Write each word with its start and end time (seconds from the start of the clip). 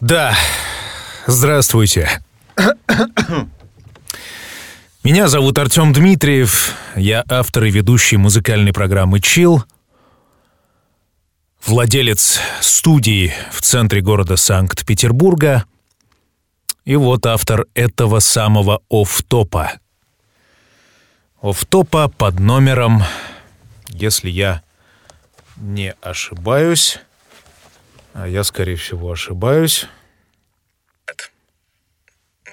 Да, 0.00 0.36
здравствуйте. 1.26 2.22
Меня 5.02 5.26
зовут 5.26 5.58
Артем 5.58 5.92
Дмитриев, 5.92 6.72
я 6.94 7.24
автор 7.28 7.64
и 7.64 7.70
ведущий 7.70 8.16
музыкальной 8.16 8.72
программы 8.72 9.18
«Чил», 9.18 9.64
владелец 11.66 12.38
студии 12.60 13.32
в 13.50 13.60
центре 13.60 14.00
города 14.00 14.36
Санкт-Петербурга 14.36 15.64
и 16.84 16.94
вот 16.94 17.26
автор 17.26 17.66
этого 17.74 18.20
самого 18.20 18.82
офтопа. 18.88 19.72
Офтопа 21.42 22.08
под 22.08 22.38
номером, 22.38 23.02
если 23.88 24.30
я 24.30 24.62
не 25.56 25.92
ошибаюсь, 26.02 27.00
я, 28.26 28.42
скорее 28.44 28.76
всего, 28.76 29.12
ошибаюсь. 29.12 29.86
Это 31.06 31.24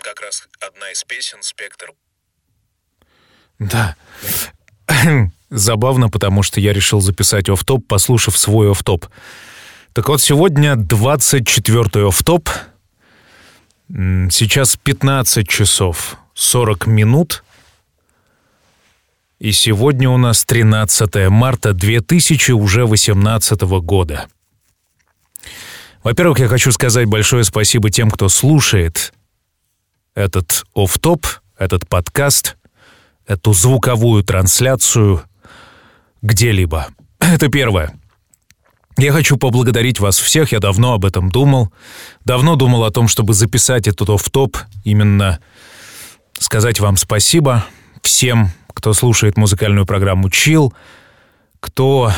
как 0.01 0.21
раз 0.21 0.47
одна 0.59 0.91
из 0.91 1.03
песен 1.03 1.41
«Спектр». 1.41 1.93
Да. 3.59 3.95
Забавно, 5.49 6.09
потому 6.09 6.43
что 6.43 6.59
я 6.59 6.73
решил 6.73 7.01
записать 7.01 7.49
офтоп, 7.49 7.87
послушав 7.87 8.37
свой 8.37 8.71
офтоп. 8.71 9.07
Так 9.93 10.09
вот, 10.09 10.21
сегодня 10.21 10.73
24-й 10.73 12.07
офтоп. 12.07 12.49
Сейчас 13.89 14.75
15 14.75 15.47
часов 15.47 16.17
40 16.33 16.87
минут. 16.87 17.43
И 19.39 19.51
сегодня 19.51 20.09
у 20.09 20.17
нас 20.17 20.43
13 20.43 21.29
марта 21.29 21.73
2018 21.73 23.61
года. 23.61 24.27
Во-первых, 26.05 26.37
я 26.37 26.47
хочу 26.47 26.71
сказать 26.71 27.07
большое 27.07 27.43
спасибо 27.43 27.89
тем, 27.89 28.11
кто 28.11 28.29
слушает 28.29 29.11
этот 30.13 30.63
оф-топ, 30.75 31.25
этот 31.57 31.89
подкаст, 31.89 32.57
эту 33.25 33.53
звуковую 33.53 34.23
трансляцию 34.23 35.23
где-либо. 36.21 36.89
Это 37.19 37.47
первое. 37.47 37.99
Я 38.99 39.13
хочу 39.13 39.37
поблагодарить 39.37 39.99
вас 39.99 40.19
всех, 40.19 40.51
я 40.51 40.59
давно 40.59 40.93
об 40.93 41.05
этом 41.05 41.31
думал. 41.31 41.73
Давно 42.23 42.55
думал 42.55 42.83
о 42.83 42.91
том, 42.91 43.07
чтобы 43.07 43.33
записать 43.33 43.87
этот 43.87 44.07
оф-топ, 44.11 44.57
именно 44.83 45.39
сказать 46.37 46.79
вам 46.79 46.97
спасибо 46.97 47.65
всем, 48.03 48.51
кто 48.75 48.93
слушает 48.93 49.37
музыкальную 49.37 49.87
программу 49.87 50.29
«Чил», 50.29 50.71
кто 51.59 52.13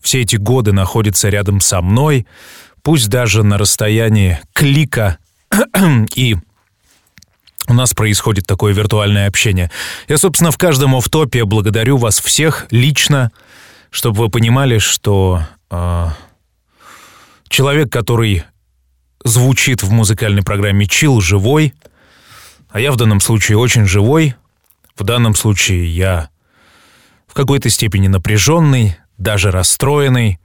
все 0.00 0.20
эти 0.22 0.36
годы 0.36 0.70
находится 0.70 1.28
рядом 1.28 1.60
со 1.60 1.82
мной, 1.82 2.24
пусть 2.86 3.08
даже 3.08 3.42
на 3.42 3.58
расстоянии 3.58 4.38
клика 4.52 5.18
и 6.14 6.36
у 7.66 7.74
нас 7.74 7.94
происходит 7.94 8.46
такое 8.46 8.72
виртуальное 8.72 9.26
общение. 9.26 9.72
Я, 10.06 10.18
собственно, 10.18 10.52
в 10.52 10.56
каждом 10.56 10.94
офтопе 10.94 11.44
благодарю 11.44 11.96
вас 11.96 12.20
всех 12.20 12.68
лично, 12.70 13.32
чтобы 13.90 14.20
вы 14.20 14.28
понимали, 14.28 14.78
что 14.78 15.42
э, 15.68 16.06
человек, 17.48 17.90
который 17.90 18.44
звучит 19.24 19.82
в 19.82 19.90
музыкальной 19.90 20.44
программе 20.44 20.86
«Чил», 20.86 21.20
живой, 21.20 21.74
а 22.70 22.78
я 22.78 22.92
в 22.92 22.96
данном 22.96 23.18
случае 23.18 23.58
очень 23.58 23.86
живой. 23.86 24.36
В 24.94 25.02
данном 25.02 25.34
случае 25.34 25.92
я 25.92 26.28
в 27.26 27.34
какой-то 27.34 27.68
степени 27.68 28.06
напряженный, 28.06 28.96
даже 29.18 29.50
расстроенный, 29.50 30.38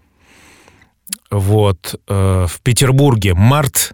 вот, 1.31 1.95
э, 2.07 2.45
в 2.47 2.61
Петербурге 2.61 3.33
март, 3.33 3.93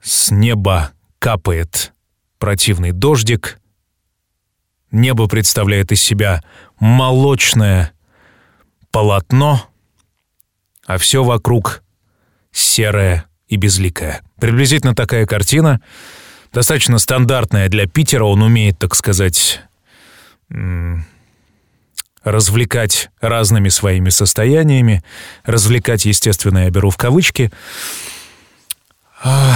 с 0.00 0.30
неба 0.30 0.92
капает 1.18 1.92
противный 2.38 2.92
дождик, 2.92 3.58
небо 4.90 5.26
представляет 5.26 5.92
из 5.92 6.02
себя 6.02 6.42
молочное 6.78 7.92
полотно, 8.92 9.68
а 10.86 10.98
все 10.98 11.24
вокруг 11.24 11.82
серое 12.52 13.26
и 13.48 13.56
безликое. 13.56 14.22
Приблизительно 14.38 14.94
такая 14.94 15.26
картина, 15.26 15.80
достаточно 16.52 16.98
стандартная 16.98 17.68
для 17.68 17.88
Питера, 17.88 18.24
он 18.24 18.42
умеет, 18.42 18.78
так 18.78 18.94
сказать, 18.94 19.62
развлекать 22.24 23.10
разными 23.20 23.68
своими 23.68 24.08
состояниями. 24.08 25.04
Развлекать, 25.44 26.06
естественно, 26.06 26.64
я 26.64 26.70
беру 26.70 26.90
в 26.90 26.96
кавычки. 26.96 27.52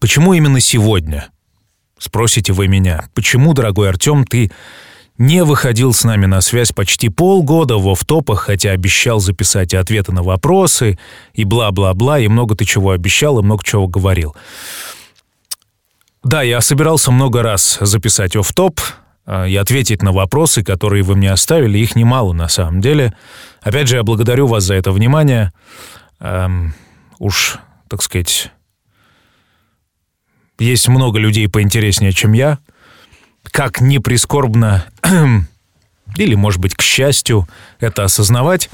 Почему 0.00 0.34
именно 0.34 0.60
сегодня? 0.60 1.28
Спросите 1.98 2.52
вы 2.52 2.66
меня. 2.66 3.04
Почему, 3.14 3.54
дорогой 3.54 3.88
Артем, 3.90 4.24
ты 4.24 4.50
не 5.18 5.44
выходил 5.44 5.92
с 5.92 6.02
нами 6.04 6.26
на 6.26 6.40
связь 6.40 6.72
почти 6.72 7.08
полгода 7.08 7.76
в 7.76 7.88
офтопах, 7.88 8.40
хотя 8.40 8.70
обещал 8.70 9.20
записать 9.20 9.72
ответы 9.74 10.10
на 10.10 10.22
вопросы, 10.22 10.98
и 11.34 11.44
бла-бла-бла, 11.44 12.18
и 12.18 12.26
много 12.26 12.56
ты 12.56 12.64
чего 12.64 12.90
обещал, 12.90 13.38
и 13.38 13.42
много 13.42 13.62
чего 13.62 13.86
говорил. 13.86 14.34
Да, 16.24 16.42
я 16.42 16.60
собирался 16.60 17.12
много 17.12 17.42
раз 17.42 17.78
записать 17.80 18.34
офтоп, 18.36 18.80
а, 18.80 19.01
и 19.26 19.56
ответить 19.56 20.02
на 20.02 20.12
вопросы, 20.12 20.64
которые 20.64 21.02
вы 21.02 21.14
мне 21.16 21.30
оставили. 21.30 21.78
Их 21.78 21.94
немало 21.94 22.32
на 22.32 22.48
самом 22.48 22.80
деле. 22.80 23.14
Опять 23.60 23.88
же, 23.88 23.96
я 23.96 24.02
благодарю 24.02 24.46
вас 24.46 24.64
за 24.64 24.74
это 24.74 24.90
внимание. 24.90 25.52
Эм, 26.18 26.74
уж, 27.18 27.58
так 27.88 28.02
сказать, 28.02 28.50
есть 30.58 30.88
много 30.88 31.18
людей 31.18 31.48
поинтереснее, 31.48 32.12
чем 32.12 32.32
я. 32.32 32.58
Как 33.50 33.80
не 33.80 33.98
прискорбно, 33.98 34.84
или, 36.16 36.34
может 36.34 36.60
быть, 36.60 36.74
к 36.74 36.82
счастью, 36.82 37.48
это 37.80 38.04
осознавать, 38.04 38.70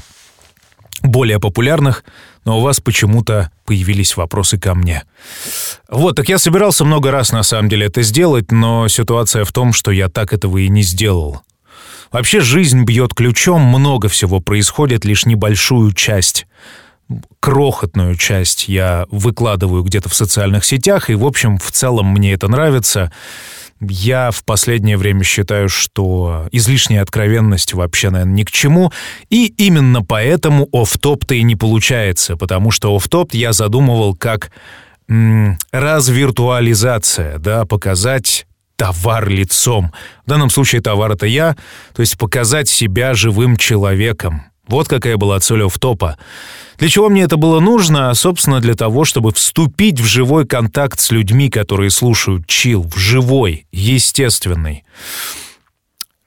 более 1.02 1.38
популярных, 1.38 2.04
но 2.44 2.58
у 2.58 2.62
вас 2.62 2.80
почему-то 2.80 3.50
появились 3.64 4.16
вопросы 4.16 4.58
ко 4.58 4.74
мне. 4.74 5.04
Вот, 5.88 6.16
так 6.16 6.28
я 6.28 6.38
собирался 6.38 6.84
много 6.84 7.10
раз 7.10 7.32
на 7.32 7.42
самом 7.42 7.68
деле 7.68 7.86
это 7.86 8.02
сделать, 8.02 8.50
но 8.52 8.88
ситуация 8.88 9.44
в 9.44 9.52
том, 9.52 9.72
что 9.72 9.90
я 9.90 10.08
так 10.08 10.32
этого 10.32 10.58
и 10.58 10.68
не 10.68 10.82
сделал. 10.82 11.42
Вообще 12.10 12.40
жизнь 12.40 12.84
бьет 12.84 13.12
ключом, 13.14 13.62
много 13.62 14.08
всего 14.08 14.40
происходит, 14.40 15.04
лишь 15.04 15.26
небольшую 15.26 15.92
часть 15.92 16.46
крохотную 17.40 18.16
часть 18.16 18.68
я 18.68 19.06
выкладываю 19.10 19.82
где-то 19.82 20.08
в 20.08 20.14
социальных 20.14 20.64
сетях, 20.64 21.10
и, 21.10 21.14
в 21.14 21.24
общем, 21.24 21.58
в 21.58 21.70
целом 21.72 22.12
мне 22.12 22.32
это 22.32 22.48
нравится. 22.48 23.12
Я 23.80 24.30
в 24.30 24.44
последнее 24.44 24.96
время 24.96 25.22
считаю, 25.22 25.68
что 25.68 26.48
излишняя 26.50 27.02
откровенность 27.02 27.74
вообще, 27.74 28.10
наверное, 28.10 28.34
ни 28.34 28.42
к 28.42 28.50
чему. 28.50 28.92
И 29.30 29.46
именно 29.46 30.02
поэтому 30.02 30.68
оф-топ-то 30.72 31.34
и 31.34 31.42
не 31.42 31.54
получается, 31.54 32.36
потому 32.36 32.70
что 32.70 32.94
оф-топ 32.94 33.34
я 33.34 33.52
задумывал 33.52 34.14
как 34.16 34.50
м- 35.08 35.58
развиртуализация, 35.70 37.38
да, 37.38 37.64
показать 37.64 38.46
товар 38.76 39.28
лицом. 39.28 39.92
В 40.24 40.30
данном 40.30 40.50
случае 40.50 40.80
товар— 40.80 41.10
это 41.12 41.26
я, 41.26 41.56
то 41.94 42.00
есть 42.00 42.16
показать 42.16 42.68
себя 42.68 43.14
живым 43.14 43.56
человеком. 43.56 44.44
Вот 44.68 44.86
какая 44.86 45.16
была 45.16 45.40
цель 45.40 45.64
офтопа. 45.64 46.18
Для 46.78 46.88
чего 46.88 47.08
мне 47.08 47.22
это 47.22 47.36
было 47.36 47.58
нужно? 47.58 48.14
Собственно, 48.14 48.60
для 48.60 48.74
того, 48.74 49.04
чтобы 49.04 49.32
вступить 49.32 50.00
в 50.00 50.04
живой 50.04 50.46
контакт 50.46 51.00
с 51.00 51.10
людьми, 51.10 51.50
которые 51.50 51.90
слушают 51.90 52.46
чил, 52.46 52.82
в 52.82 52.96
живой, 52.96 53.66
естественный. 53.72 54.84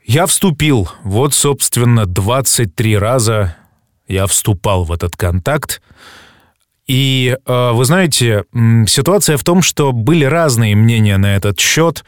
Я 0.03 0.25
вступил, 0.25 0.89
вот, 1.03 1.33
собственно, 1.33 2.05
23 2.05 2.97
раза 2.97 3.55
я 4.07 4.27
вступал 4.27 4.83
в 4.83 4.91
этот 4.91 5.15
контакт. 5.15 5.81
И 6.87 7.37
э, 7.45 7.71
вы 7.71 7.85
знаете, 7.85 8.43
ситуация 8.87 9.37
в 9.37 9.43
том, 9.43 9.61
что 9.61 9.93
были 9.93 10.25
разные 10.25 10.75
мнения 10.75 11.17
на 11.17 11.35
этот 11.35 11.59
счет, 11.59 12.03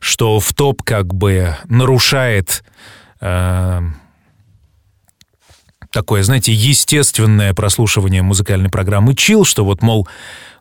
что 0.00 0.40
в 0.40 0.52
топ 0.54 0.82
как 0.82 1.14
бы 1.14 1.54
нарушает 1.68 2.64
э, 3.20 3.80
такое, 5.94 6.22
знаете, 6.22 6.52
естественное 6.52 7.54
прослушивание 7.54 8.20
музыкальной 8.20 8.68
программы 8.68 9.14
«Чил», 9.14 9.44
что 9.44 9.64
вот, 9.64 9.80
мол, 9.80 10.06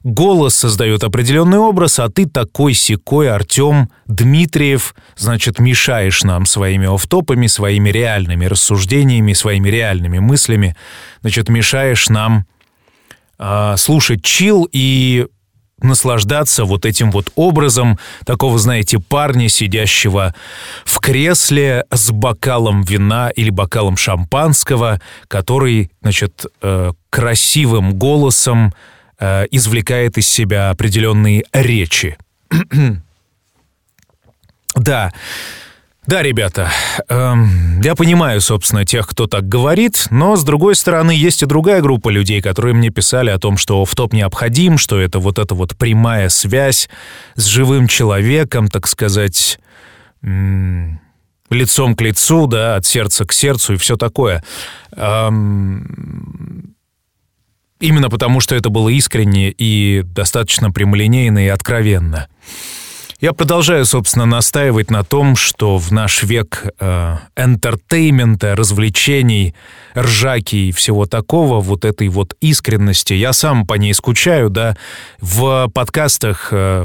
голос 0.04 0.56
создает 0.56 1.04
определенный 1.04 1.58
образ, 1.58 2.00
а 2.00 2.10
ты 2.10 2.26
такой 2.28 2.74
секой 2.74 3.30
Артем 3.30 3.90
Дмитриев, 4.06 4.96
значит, 5.18 5.60
мешаешь 5.60 6.24
нам 6.24 6.46
своими 6.46 6.94
офтопами, 6.94 7.48
своими 7.48 7.90
реальными 7.90 8.46
рассуждениями, 8.46 9.34
своими 9.34 9.70
реальными 9.70 10.20
мыслями, 10.20 10.76
значит, 11.22 11.50
мешаешь 11.50 12.10
нам 12.10 12.46
э, 13.40 13.76
слушать 13.78 14.24
чил 14.24 14.70
и 14.72 15.28
наслаждаться 15.84 16.66
вот 16.66 16.86
этим 16.86 17.12
вот 17.12 17.32
образом 17.36 18.00
такого, 18.26 18.58
знаете, 18.58 19.00
парня, 19.00 19.50
сидящего 19.50 20.34
в 20.86 21.00
кресле 21.00 21.86
с 21.92 22.12
бокалом 22.12 22.84
вина 22.84 23.30
или 23.30 23.50
бокалом 23.50 23.98
шампанского, 23.98 25.02
который, 25.28 25.92
значит, 26.02 26.46
э, 26.62 26.92
красивым 27.10 27.94
голосом 27.94 28.74
э, 29.20 29.46
извлекает 29.52 30.18
из 30.18 30.28
себя 30.28 30.70
определенные 30.70 31.44
речи. 31.54 32.18
да, 34.76 35.14
да, 36.06 36.22
ребята, 36.22 36.70
эм, 37.08 37.80
я 37.82 37.96
понимаю, 37.96 38.42
собственно, 38.42 38.86
тех, 38.86 39.08
кто 39.08 39.28
так 39.28 39.48
говорит, 39.48 40.08
но, 40.10 40.36
с 40.36 40.44
другой 40.44 40.76
стороны, 40.76 41.12
есть 41.12 41.44
и 41.44 41.46
другая 41.46 41.82
группа 41.82 42.10
людей, 42.10 42.42
которые 42.42 42.76
мне 42.76 42.90
писали 42.90 43.30
о 43.30 43.40
том, 43.40 43.58
что 43.58 43.86
в 43.86 43.96
топ 43.96 44.14
необходим, 44.14 44.78
что 44.78 45.00
это 45.00 45.20
вот 45.20 45.40
эта 45.40 45.56
вот 45.56 45.78
прямая 45.78 46.30
связь 46.30 46.90
с 47.36 47.46
живым 47.46 47.88
человеком, 47.88 48.68
так 48.68 48.88
сказать, 48.88 49.60
м- 50.22 51.00
лицом 51.50 51.96
к 51.96 52.02
лицу, 52.02 52.48
да, 52.48 52.76
от 52.76 52.86
сердца 52.86 53.26
к 53.26 53.32
сердцу 53.32 53.74
и 53.74 53.78
все 53.78 53.96
такое. 53.96 54.44
Эм, 54.96 56.76
именно 57.80 58.10
потому, 58.10 58.40
что 58.40 58.56
это 58.56 58.70
было 58.70 58.90
искренне 58.90 59.52
и 59.52 60.02
достаточно 60.04 60.72
прямолинейно 60.72 61.46
и 61.46 61.50
откровенно. 61.50 62.28
Я 63.24 63.32
продолжаю, 63.32 63.86
собственно, 63.86 64.26
настаивать 64.26 64.92
на 64.92 65.06
том, 65.06 65.38
что 65.38 65.78
в 65.78 65.94
наш 65.94 66.24
век 66.24 66.66
э, 66.78 67.16
энтертеймента, 67.38 68.54
развлечений, 68.54 69.56
ржаки 69.98 70.68
и 70.68 70.72
всего 70.74 71.06
такого, 71.06 71.62
вот 71.62 71.86
этой 71.86 72.10
вот 72.10 72.36
искренности, 72.42 73.14
я 73.14 73.32
сам 73.32 73.66
по 73.66 73.76
ней 73.76 73.94
скучаю, 73.94 74.50
да, 74.50 74.76
в 75.22 75.70
подкастах 75.74 76.50
э, 76.52 76.84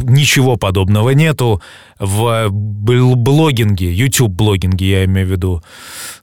ничего 0.00 0.56
подобного 0.56 1.10
нету, 1.10 1.60
в 1.98 2.48
блогинге, 2.48 3.92
YouTube-блогинге 3.92 4.90
я 4.90 5.04
имею 5.04 5.26
в 5.26 5.30
виду, 5.30 5.62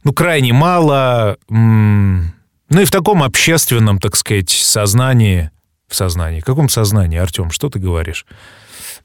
ну, 0.04 0.14
крайне 0.14 0.52
мало, 0.52 1.38
м- 1.48 2.34
ну 2.72 2.82
и 2.82 2.86
в 2.86 2.90
таком 2.90 3.22
общественном, 3.22 4.00
так 4.00 4.16
сказать, 4.16 4.50
сознании, 4.50 5.52
в 5.88 5.94
сознании, 5.94 6.40
в 6.40 6.46
каком 6.46 6.70
сознании, 6.70 7.20
Артем, 7.20 7.52
что 7.52 7.70
ты 7.70 7.78
говоришь? 7.78 8.26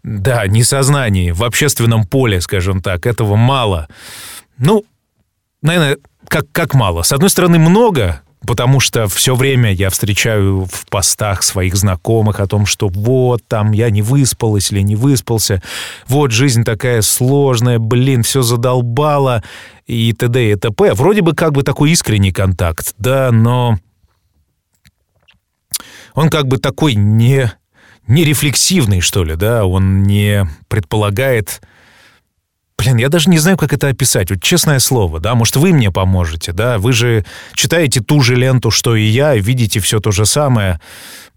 Да, 0.02 0.46
несознании, 0.46 1.30
в 1.30 1.44
общественном 1.44 2.04
поле, 2.04 2.40
скажем 2.40 2.82
так, 2.82 3.06
этого 3.06 3.36
мало. 3.36 3.88
Ну, 4.58 4.84
наверное, 5.62 5.98
как, 6.26 6.46
как 6.50 6.74
мало? 6.74 7.02
С 7.02 7.12
одной 7.12 7.30
стороны, 7.30 7.60
много, 7.60 8.22
потому 8.46 8.80
что 8.80 9.06
все 9.06 9.36
время 9.36 9.72
я 9.72 9.90
встречаю 9.90 10.64
в 10.64 10.86
постах 10.88 11.44
своих 11.44 11.76
знакомых 11.76 12.40
о 12.40 12.46
том, 12.46 12.66
что 12.66 12.88
вот 12.88 13.42
там 13.46 13.72
я 13.72 13.90
не 13.90 14.02
выспалась 14.02 14.72
или 14.72 14.80
не 14.80 14.96
выспался, 14.96 15.62
вот 16.08 16.32
жизнь 16.32 16.64
такая 16.64 17.02
сложная, 17.02 17.78
блин, 17.78 18.24
все 18.24 18.42
задолбало 18.42 19.42
и 19.86 20.12
т.д. 20.12 20.52
и 20.52 20.56
т.п. 20.56 20.94
Вроде 20.94 21.22
бы 21.22 21.34
как 21.34 21.52
бы 21.52 21.62
такой 21.62 21.92
искренний 21.92 22.32
контакт, 22.32 22.94
да, 22.98 23.30
но 23.30 23.78
он 26.14 26.28
как 26.28 26.46
бы 26.46 26.58
такой 26.58 26.94
не 26.94 27.52
нерефлексивный, 28.06 29.00
что 29.00 29.24
ли, 29.24 29.36
да, 29.36 29.64
он 29.64 30.02
не 30.02 30.46
предполагает... 30.68 31.62
Блин, 32.78 32.96
я 32.96 33.08
даже 33.08 33.30
не 33.30 33.38
знаю, 33.38 33.56
как 33.56 33.72
это 33.72 33.88
описать. 33.88 34.30
Вот 34.30 34.42
честное 34.42 34.80
слово, 34.80 35.20
да, 35.20 35.34
может, 35.34 35.56
вы 35.56 35.72
мне 35.72 35.92
поможете, 35.92 36.52
да, 36.52 36.78
вы 36.78 36.92
же 36.92 37.24
читаете 37.54 38.00
ту 38.00 38.22
же 38.22 38.34
ленту, 38.34 38.70
что 38.70 38.96
и 38.96 39.04
я, 39.04 39.36
видите 39.36 39.78
все 39.78 40.00
то 40.00 40.10
же 40.10 40.26
самое. 40.26 40.80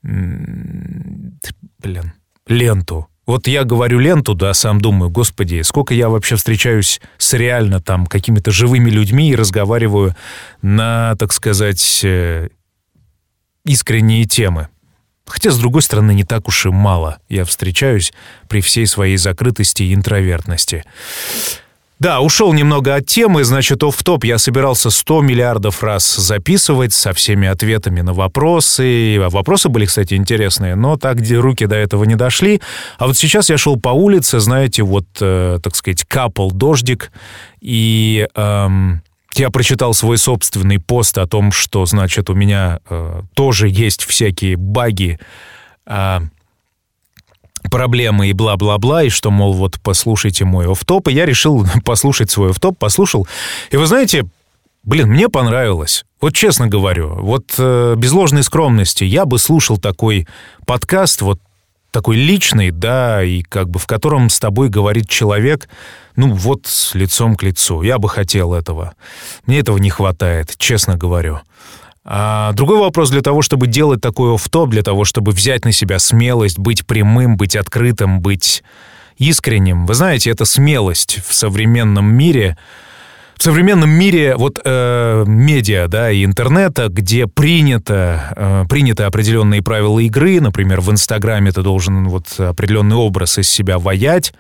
Блин, 0.02 2.14
ленту. 2.48 3.08
Вот 3.26 3.48
я 3.48 3.64
говорю 3.64 4.00
ленту, 4.00 4.36
да, 4.36 4.54
сам 4.54 4.80
думаю, 4.80 5.10
господи, 5.10 5.62
сколько 5.64 5.94
я 5.94 6.10
вообще 6.10 6.36
встречаюсь 6.36 7.02
с 7.18 7.34
реально 7.34 7.82
там 7.82 8.06
какими-то 8.06 8.52
живыми 8.52 8.90
людьми 8.90 9.32
и 9.32 9.36
разговариваю 9.36 10.16
на, 10.62 11.16
так 11.18 11.34
сказать, 11.34 12.02
э, 12.04 12.50
искренние 13.66 14.26
темы. 14.26 14.70
Хотя, 15.26 15.52
с 15.52 15.58
другой 15.58 15.82
стороны, 15.82 16.14
не 16.14 16.24
так 16.24 16.48
уж 16.48 16.66
и 16.66 16.70
мало 16.70 17.18
я 17.30 17.46
встречаюсь 17.46 18.14
при 18.48 18.62
всей 18.62 18.86
своей 18.88 19.18
закрытости 19.18 19.84
и 19.84 19.94
интровертности. 19.94 20.84
Да, 21.98 22.20
ушел 22.20 22.52
немного 22.52 22.94
от 22.96 23.06
темы, 23.06 23.46
значит, 23.46 23.82
оф 23.82 24.04
топ 24.04 24.26
я 24.26 24.38
собирался 24.38 24.90
100 24.90 25.22
миллиардов 25.22 25.82
раз 25.82 26.16
записывать 26.18 26.94
со 26.94 27.14
всеми 27.14 27.48
ответами 27.48 28.02
на 28.02 28.14
вопросы. 28.14 29.18
Вопросы 29.30 29.70
были, 29.70 29.86
кстати, 29.86 30.14
интересные, 30.16 30.76
но 30.76 30.98
так, 30.98 31.20
где 31.20 31.38
руки 31.38 31.66
до 31.66 31.76
этого 31.76 32.04
не 32.04 32.16
дошли. 32.16 32.62
А 32.98 33.08
вот 33.08 33.16
сейчас 33.16 33.50
я 33.50 33.58
шел 33.58 33.80
по 33.80 33.90
улице, 33.90 34.42
знаете, 34.42 34.84
вот, 34.84 35.06
э, 35.22 35.60
так 35.64 35.74
сказать, 35.76 36.04
капал 36.04 36.52
дождик, 36.52 37.12
и... 37.62 38.28
Эм, 38.36 39.02
я 39.40 39.50
прочитал 39.50 39.94
свой 39.94 40.18
собственный 40.18 40.80
пост 40.80 41.18
о 41.18 41.28
том, 41.28 41.52
что, 41.52 41.86
значит, 41.86 42.30
у 42.30 42.34
меня 42.34 42.80
э, 42.90 43.22
тоже 43.34 43.68
есть 43.70 44.04
всякие 44.04 44.58
баги, 44.58 45.20
э, 45.86 46.20
проблемы 47.70 48.28
и 48.28 48.34
бла-бла-бла, 48.34 49.04
и 49.04 49.10
что, 49.10 49.32
мол, 49.32 49.54
вот 49.54 49.80
послушайте 49.82 50.46
мой 50.46 50.68
оф-топ, 50.68 51.08
и 51.08 51.14
я 51.14 51.26
решил 51.26 51.66
послушать 51.86 52.30
свой 52.30 52.52
оф-топ, 52.52 52.78
послушал. 52.78 53.28
И 53.72 53.78
вы 53.78 53.86
знаете, 53.86 54.26
блин, 54.84 55.10
мне 55.10 55.30
понравилось. 55.30 56.06
Вот 56.22 56.34
честно 56.34 56.68
говорю, 56.68 57.16
вот 57.16 57.54
э, 57.58 57.96
без 57.98 58.12
ложной 58.12 58.44
скромности, 58.44 59.04
я 59.04 59.26
бы 59.26 59.38
слушал 59.38 59.78
такой 59.78 60.28
подкаст, 60.66 61.22
вот 61.22 61.40
такой 61.96 62.18
личный, 62.18 62.72
да, 62.72 63.24
и 63.24 63.42
как 63.42 63.70
бы 63.70 63.80
в 63.80 63.88
котором 63.88 64.30
с 64.30 64.38
тобой 64.38 64.68
говорит 64.68 65.08
человек, 65.08 65.70
ну 66.18 66.34
вот 66.34 66.68
лицом 66.94 67.38
к 67.38 67.44
лицу. 67.44 67.84
Я 67.84 68.00
бы 68.00 68.10
хотел 68.10 68.54
этого. 68.54 68.96
Мне 69.46 69.60
этого 69.60 69.78
не 69.78 69.90
хватает, 69.90 70.56
честно 70.58 70.98
говорю. 70.98 71.40
А 72.04 72.52
другой 72.52 72.80
вопрос 72.80 73.12
для 73.12 73.22
того, 73.22 73.42
чтобы 73.42 73.68
делать 73.68 74.02
такой 74.02 74.36
оф-топ, 74.36 74.72
для 74.72 74.84
того, 74.84 75.06
чтобы 75.06 75.32
взять 75.32 75.64
на 75.64 75.72
себя 75.72 75.98
смелость, 75.98 76.60
быть 76.60 76.86
прямым, 76.86 77.38
быть 77.38 77.56
открытым, 77.56 78.20
быть 78.20 78.62
искренним. 79.18 79.86
Вы 79.86 79.94
знаете, 79.94 80.32
это 80.32 80.44
смелость 80.44 81.22
в 81.26 81.34
современном 81.34 82.14
мире— 82.14 82.58
в 83.38 83.44
современном 83.44 83.90
мире 83.90 84.36
вот 84.36 84.60
э, 84.64 85.24
медиа, 85.28 85.88
да, 85.88 86.12
и 86.12 86.24
интернета, 86.24 86.88
где 86.90 87.28
принято, 87.28 88.34
э, 88.36 88.64
приняты 88.70 89.04
определенные 89.04 89.62
правила 89.62 90.00
игры, 90.00 90.40
например, 90.40 90.82
в 90.82 90.92
Инстаграме 90.92 91.52
ты 91.52 91.62
должен 91.62 92.08
вот 92.08 92.40
определенный 92.40 92.96
образ 92.96 93.38
из 93.38 93.50
себя 93.50 93.80
ваять, 93.80 94.34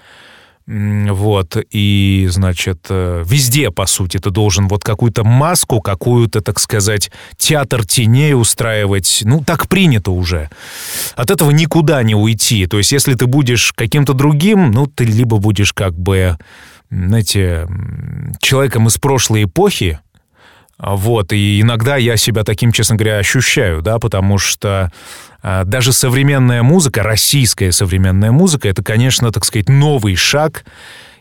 вот, 0.68 1.58
и, 1.70 2.28
значит, 2.32 2.88
э, 2.90 3.24
везде, 3.24 3.70
по 3.70 3.86
сути, 3.86 4.18
ты 4.18 4.32
должен 4.32 4.68
вот 4.68 4.84
какую-то 4.84 5.24
маску, 5.24 5.80
какую-то, 5.80 6.42
так 6.42 6.60
сказать, 6.60 7.12
театр 7.38 7.86
теней 7.86 8.34
устраивать. 8.34 9.22
Ну, 9.26 9.44
так 9.46 9.68
принято 9.68 10.10
уже. 10.10 10.50
От 11.16 11.30
этого 11.30 11.52
никуда 11.52 12.02
не 12.02 12.16
уйти. 12.16 12.66
То 12.66 12.80
есть, 12.80 12.92
если 12.92 13.14
ты 13.14 13.28
будешь 13.28 13.74
каким-то 13.74 14.14
другим, 14.14 14.72
ну, 14.72 14.88
ты 14.88 15.04
либо 15.04 15.38
будешь 15.38 15.72
как 15.72 15.94
бы 15.94 16.36
знаете, 16.90 17.68
человеком 18.40 18.88
из 18.88 18.98
прошлой 18.98 19.44
эпохи, 19.44 20.00
вот, 20.78 21.32
и 21.32 21.62
иногда 21.62 21.96
я 21.96 22.18
себя 22.18 22.44
таким, 22.44 22.72
честно 22.72 22.98
говоря, 22.98 23.18
ощущаю, 23.18 23.82
да, 23.82 23.98
потому 23.98 24.38
что 24.38 24.92
а, 25.42 25.64
даже 25.64 25.94
современная 25.94 26.64
музыка, 26.64 27.02
российская 27.02 27.72
современная 27.72 28.32
музыка, 28.32 28.68
это, 28.68 28.84
конечно, 28.84 29.32
так 29.32 29.46
сказать, 29.46 29.70
новый 29.70 30.16
шаг, 30.16 30.66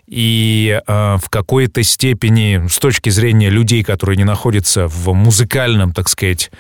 и 0.06 0.80
э, 0.86 1.16
в 1.16 1.30
какой-то 1.30 1.82
степени, 1.82 2.66
с 2.68 2.78
точки 2.78 3.08
зрения 3.08 3.48
людей, 3.48 3.82
которые 3.82 4.18
не 4.18 4.24
находятся 4.24 4.86
в 4.86 5.14
музыкальном, 5.14 5.94
так 5.94 6.10
сказать, 6.10 6.50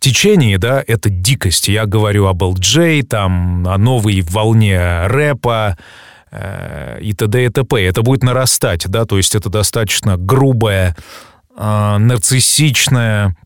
течении, 0.00 0.56
да, 0.56 0.84
это 0.86 1.08
дикость. 1.10 1.68
Я 1.68 1.86
говорю 1.86 2.26
об 2.26 2.42
LJ, 2.42 3.04
там, 3.04 3.66
о 3.66 3.78
новой 3.78 4.20
волне 4.20 5.06
рэпа, 5.06 5.76
и 6.32 7.12
т.д. 7.12 7.44
и 7.44 7.48
т.п. 7.48 7.82
Это 7.82 8.02
будет 8.02 8.22
нарастать, 8.22 8.86
да, 8.88 9.04
то 9.04 9.16
есть 9.16 9.34
это 9.34 9.48
достаточно 9.48 10.16
грубая, 10.16 10.96
нарциссичная, 11.56 13.36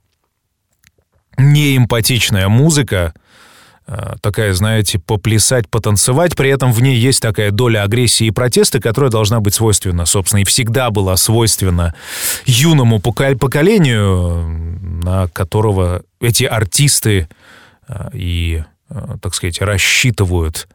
неэмпатичная 1.41 2.49
музыка, 2.49 3.15
э, 3.87 4.15
такая, 4.21 4.53
знаете, 4.55 4.99
поплясать, 4.99 5.69
потанцевать, 5.69 6.37
при 6.37 6.51
этом 6.51 6.73
в 6.73 6.83
ней 6.83 6.97
есть 6.97 7.21
такая 7.21 7.51
доля 7.51 7.83
агрессии 7.83 8.27
и 8.27 8.31
протеста, 8.31 8.81
которая 8.81 9.11
должна 9.11 9.41
быть 9.41 9.55
свойственна, 9.55 10.07
собственно, 10.07 10.41
и 10.41 10.45
всегда 10.45 10.91
была 10.91 11.17
свойственна 11.17 11.95
юному 12.47 13.01
поколению, 13.01 14.79
на 15.05 15.29
которого 15.29 16.03
эти 16.21 16.45
артисты 16.45 17.29
и, 18.13 18.63
так 19.21 19.35
сказать, 19.35 19.61
рассчитывают 19.61 20.69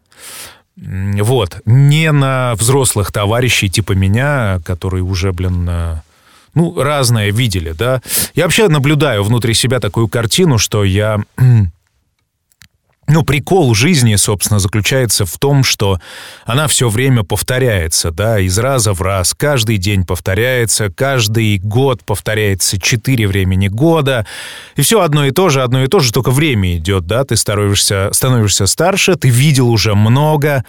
вот. 0.77 1.62
Не 1.65 2.12
на 2.12 2.55
взрослых 2.55 3.12
товарищей 3.12 3.70
типа 3.70 3.94
меня, 3.94 4.60
которые 4.65 5.03
уже, 5.03 5.32
блин, 5.32 5.70
ну, 6.55 6.82
разное 6.82 7.32
видели, 7.32 7.72
да. 7.72 8.01
Я 8.34 8.44
вообще 8.44 8.67
наблюдаю 8.67 9.24
внутри 9.24 9.53
себя 9.53 9.79
такую 9.79 10.08
картину, 10.08 10.58
что 10.58 10.84
я 10.84 11.20
ну, 13.08 13.24
прикол 13.24 13.76
жизни, 13.76 14.16
собственно, 14.16 14.60
заключается 14.60 15.26
в 15.26 15.38
том, 15.38 15.64
что 15.64 16.00
она 16.46 16.68
все 16.68 16.90
время 16.90 17.24
повторяется, 17.24 18.12
да, 18.12 18.40
из 18.40 18.58
раза 18.58 18.94
в 18.94 19.02
раз, 19.02 19.34
каждый 19.36 19.78
день 19.78 20.06
повторяется, 20.06 20.90
каждый 20.90 21.60
год 21.60 22.04
повторяется 22.04 22.80
четыре 22.80 23.28
времени 23.28 23.68
года, 23.68 24.26
и 24.76 24.82
все 24.82 25.02
одно 25.02 25.26
и 25.26 25.32
то 25.32 25.50
же, 25.50 25.62
одно 25.62 25.84
и 25.84 25.88
то 25.88 26.00
же, 26.00 26.12
только 26.12 26.32
время 26.32 26.78
идет, 26.78 27.06
да, 27.06 27.24
ты 27.24 27.36
становишься, 27.36 28.10
становишься 28.12 28.66
старше, 28.66 29.16
ты 29.16 29.30
видел 29.30 29.70
уже 29.70 29.94
много, 29.94 30.66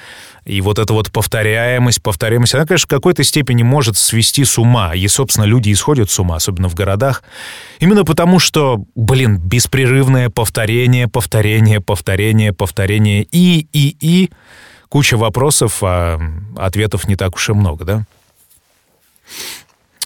и 0.47 0.61
вот 0.61 0.79
эта 0.79 0.93
вот 0.93 1.11
повторяемость, 1.11 2.01
повторяемость, 2.03 2.55
она, 2.55 2.67
конечно, 2.67 2.87
в 2.87 2.89
какой-то 2.89 3.25
степени 3.25 3.65
может 3.65 3.97
свести 3.97 4.45
с 4.45 4.59
ума. 4.59 4.95
И, 4.95 5.09
собственно, 5.09 5.45
люди 5.45 5.73
исходят 5.73 6.09
с 6.09 6.19
ума, 6.21 6.37
особенно 6.37 6.69
в 6.69 6.75
городах. 6.75 7.25
Именно 7.81 8.05
потому, 8.05 8.39
что, 8.39 8.85
блин, 8.95 9.39
беспрерывное 9.39 10.31
повторение, 10.31 11.09
повторение, 11.09 11.81
повторение, 11.81 12.26
повторение 12.53 13.23
и, 13.23 13.67
и, 13.73 13.97
и. 14.01 14.31
Куча 14.89 15.17
вопросов, 15.17 15.83
а 15.83 16.21
ответов 16.57 17.09
не 17.09 17.17
так 17.17 17.35
уж 17.35 17.49
и 17.49 17.53
много, 17.53 17.85
да? 17.85 18.05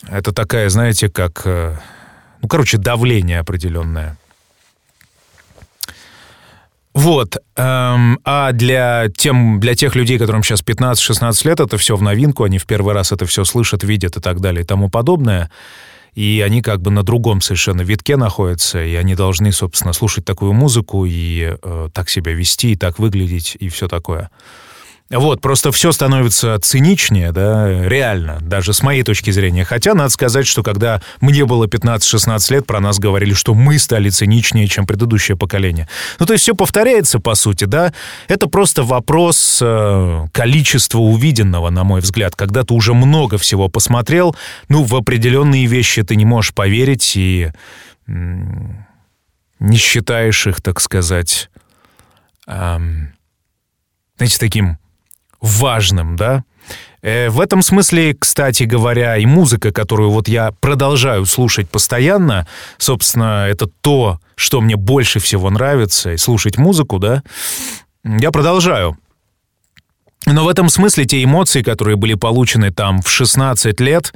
Это 0.09 0.33
такая, 0.33 0.69
знаете, 0.71 1.11
как... 1.11 1.43
Э, 1.45 1.77
ну, 2.41 2.49
короче, 2.49 2.79
давление 2.79 3.41
определенное. 3.41 4.17
Вот. 6.93 7.37
Эм, 7.57 8.19
а 8.25 8.53
для, 8.53 9.07
тем, 9.17 9.61
для 9.61 9.75
тех 9.75 9.95
людей, 9.95 10.19
которым 10.19 10.43
сейчас 10.43 10.63
15-16 10.63 11.47
лет, 11.47 11.61
это 11.61 11.79
все 11.79 11.97
в 11.97 12.03
новинку, 12.03 12.45
они 12.45 12.59
в 12.59 12.67
первый 12.67 12.95
раз 12.95 13.13
это 13.13 13.27
все 13.27 13.45
слышат, 13.45 13.85
видят 13.85 14.17
и 14.17 14.21
так 14.21 14.41
далее 14.41 14.63
и 14.63 14.67
тому 14.67 14.89
подобное. 14.89 15.51
И 16.15 16.43
они 16.45 16.63
как 16.63 16.81
бы 16.81 16.91
на 16.91 17.03
другом 17.03 17.41
совершенно 17.41 17.83
витке 17.83 18.17
находятся, 18.17 18.85
и 18.85 18.95
они 18.95 19.15
должны, 19.15 19.53
собственно, 19.53 19.93
слушать 19.93 20.25
такую 20.25 20.53
музыку 20.53 21.05
и 21.07 21.57
э, 21.63 21.89
так 21.93 22.09
себя 22.09 22.33
вести, 22.33 22.73
и 22.73 22.77
так 22.77 22.99
выглядеть, 22.99 23.57
и 23.59 23.69
все 23.69 23.89
такое. 23.89 24.31
Вот, 25.11 25.41
просто 25.41 25.73
все 25.73 25.91
становится 25.91 26.57
циничнее, 26.61 27.33
да, 27.33 27.69
реально, 27.69 28.39
даже 28.41 28.73
с 28.73 28.81
моей 28.81 29.03
точки 29.03 29.33
зрения. 29.33 29.65
Хотя 29.65 29.95
надо 29.95 30.11
сказать, 30.11 30.47
что 30.47 30.63
когда 30.63 31.03
мне 31.21 31.45
было 31.45 31.67
15-16 31.67 32.53
лет, 32.53 32.67
про 32.67 32.79
нас 32.79 33.01
говорили, 33.01 33.35
что 33.35 33.55
мы 33.55 33.81
стали 33.81 34.09
циничнее, 34.09 34.69
чем 34.69 34.87
предыдущее 34.87 35.37
поколение. 35.37 35.89
Ну, 36.21 36.27
то 36.27 36.33
есть 36.33 36.45
все 36.45 36.55
повторяется, 36.55 37.19
по 37.19 37.35
сути, 37.35 37.65
да. 37.65 37.93
Это 38.29 38.47
просто 38.47 38.85
вопрос 38.85 39.59
э, 39.61 40.27
количества 40.31 40.99
увиденного, 40.99 41.71
на 41.71 41.83
мой 41.83 42.03
взгляд. 42.03 42.37
Когда 42.37 42.63
ты 42.63 42.73
уже 42.73 42.95
много 42.95 43.37
всего 43.37 43.69
посмотрел, 43.69 44.37
ну, 44.69 44.85
в 44.85 44.95
определенные 44.95 45.67
вещи 45.67 46.05
ты 46.05 46.15
не 46.15 46.25
можешь 46.25 46.55
поверить 46.55 47.17
и 47.17 47.51
не 48.07 49.77
считаешь 49.77 50.47
их, 50.47 50.61
так 50.63 50.81
сказать, 50.81 51.51
эм, 52.47 53.13
знаете, 54.17 54.39
таким 54.39 54.79
важным, 55.41 56.17
да. 56.17 56.45
Э, 57.03 57.31
в 57.31 57.41
этом 57.41 57.63
смысле, 57.63 58.15
кстати 58.15 58.65
говоря, 58.65 59.17
и 59.17 59.27
музыка, 59.27 59.73
которую 59.73 60.11
вот 60.11 60.29
я 60.29 60.53
продолжаю 60.61 61.27
слушать 61.27 61.71
постоянно, 61.71 62.47
собственно, 62.79 63.47
это 63.49 63.67
то, 63.67 64.21
что 64.35 64.61
мне 64.61 64.77
больше 64.77 65.19
всего 65.19 65.51
нравится, 65.51 66.17
слушать 66.19 66.59
музыку, 66.59 66.99
да, 66.99 67.23
я 68.05 68.31
продолжаю. 68.31 68.99
Но 70.27 70.45
в 70.45 70.49
этом 70.49 70.69
смысле 70.69 71.07
те 71.07 71.25
эмоции, 71.25 71.63
которые 71.63 71.97
были 71.97 72.15
получены 72.15 72.71
там 72.71 73.01
в 73.01 73.09
16 73.09 73.81
лет, 73.81 74.13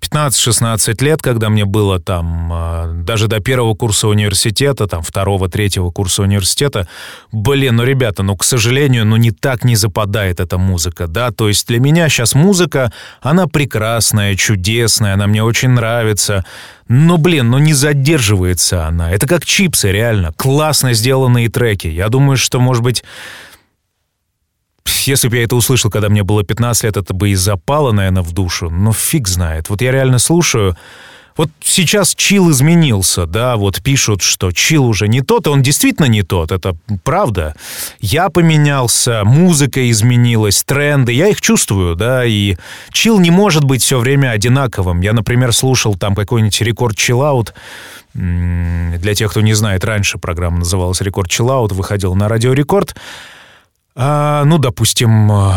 15-16 0.00 1.02
лет, 1.02 1.22
когда 1.22 1.48
мне 1.48 1.64
было 1.64 1.98
там 1.98 2.50
а, 2.52 2.92
даже 2.92 3.28
до 3.28 3.40
первого 3.40 3.74
курса 3.74 4.08
университета, 4.08 4.86
там 4.86 5.02
второго, 5.02 5.48
третьего 5.48 5.90
курса 5.90 6.22
университета, 6.22 6.86
блин, 7.32 7.76
ну, 7.76 7.84
ребята, 7.84 8.22
ну, 8.22 8.36
к 8.36 8.44
сожалению, 8.44 9.06
ну, 9.06 9.16
не 9.16 9.30
так 9.30 9.64
не 9.64 9.76
западает 9.76 10.40
эта 10.40 10.58
музыка, 10.58 11.06
да, 11.06 11.30
то 11.30 11.48
есть 11.48 11.66
для 11.68 11.80
меня 11.80 12.10
сейчас 12.10 12.34
музыка, 12.34 12.92
она 13.22 13.46
прекрасная, 13.46 14.36
чудесная, 14.36 15.14
она 15.14 15.26
мне 15.26 15.42
очень 15.42 15.70
нравится, 15.70 16.44
но, 16.88 17.18
блин, 17.18 17.50
ну 17.50 17.58
не 17.58 17.72
задерживается 17.72 18.86
она. 18.86 19.10
Это 19.10 19.26
как 19.26 19.44
чипсы, 19.44 19.90
реально. 19.90 20.32
Классно 20.34 20.92
сделанные 20.92 21.48
треки. 21.48 21.88
Я 21.88 22.08
думаю, 22.08 22.36
что, 22.36 22.60
может 22.60 22.84
быть, 22.84 23.02
если 25.06 25.28
бы 25.28 25.36
я 25.36 25.44
это 25.44 25.56
услышал, 25.56 25.90
когда 25.90 26.08
мне 26.08 26.22
было 26.22 26.42
15 26.42 26.84
лет, 26.84 26.96
это 26.96 27.14
бы 27.14 27.30
и 27.30 27.34
запало, 27.34 27.92
наверное, 27.92 28.22
в 28.22 28.32
душу. 28.32 28.70
Но 28.70 28.92
фиг 28.92 29.28
знает. 29.28 29.68
Вот 29.68 29.82
я 29.82 29.92
реально 29.92 30.18
слушаю. 30.18 30.76
Вот 31.36 31.50
сейчас 31.62 32.14
чил 32.14 32.50
изменился, 32.50 33.26
да, 33.26 33.56
вот 33.56 33.82
пишут, 33.82 34.22
что 34.22 34.52
чил 34.52 34.86
уже 34.86 35.06
не 35.06 35.20
тот, 35.20 35.46
и 35.46 35.50
он 35.50 35.60
действительно 35.60 36.06
не 36.06 36.22
тот, 36.22 36.50
это 36.50 36.74
правда. 37.04 37.54
Я 38.00 38.30
поменялся, 38.30 39.22
музыка 39.22 39.90
изменилась, 39.90 40.62
тренды, 40.64 41.12
я 41.12 41.28
их 41.28 41.42
чувствую, 41.42 41.94
да, 41.94 42.24
и 42.24 42.56
chill 42.90 43.20
не 43.20 43.30
может 43.30 43.64
быть 43.64 43.82
все 43.82 43.98
время 43.98 44.30
одинаковым. 44.30 45.02
Я, 45.02 45.12
например, 45.12 45.52
слушал 45.52 45.94
там 45.94 46.14
какой-нибудь 46.14 46.58
Record 46.62 46.96
Chillout, 46.96 47.52
для 48.14 49.14
тех, 49.14 49.30
кто 49.30 49.42
не 49.42 49.52
знает, 49.52 49.84
раньше 49.84 50.16
программа 50.16 50.60
называлась 50.60 51.02
«Record 51.02 51.28
Chillout», 51.28 51.72
выходил 51.72 52.14
на 52.14 52.28
Радио 52.30 52.54
Рекорд. 52.54 52.96
А, 53.98 54.44
ну, 54.44 54.58
допустим, 54.58 55.32
э, 55.32 55.54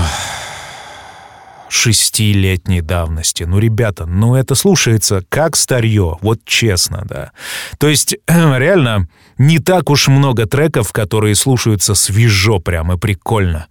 шестилетней 1.67 2.79
давности. 2.79 3.43
Ну, 3.43 3.59
ребята, 3.59 4.05
ну 4.05 4.35
это 4.35 4.55
слушается 4.55 5.25
как 5.27 5.57
старье, 5.57 6.17
вот 6.21 6.39
честно, 6.45 7.03
да. 7.05 7.31
То 7.79 7.89
есть, 7.89 8.15
реально, 8.27 9.09
не 9.37 9.59
так 9.59 9.89
уж 9.89 10.07
много 10.07 10.45
треков, 10.45 10.93
которые 10.93 11.35
слушаются 11.35 11.95
свежо 11.95 12.59
прям 12.59 12.93
и 12.93 12.97
прикольно. 12.97 13.67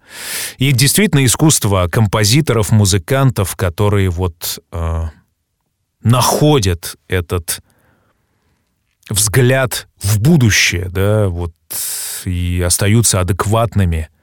И 0.59 0.71
действительно 0.71 1.25
искусство 1.25 1.87
композиторов, 1.91 2.71
музыкантов, 2.71 3.55
которые 3.55 4.09
вот 4.09 4.59
э, 4.71 5.03
находят 6.03 6.95
этот 7.07 7.61
взгляд 9.09 9.87
в 9.99 10.19
будущее, 10.19 10.89
да, 10.89 11.27
вот 11.27 11.53
и 12.25 12.63
остаются 12.63 13.19
адекватными– 13.19 14.09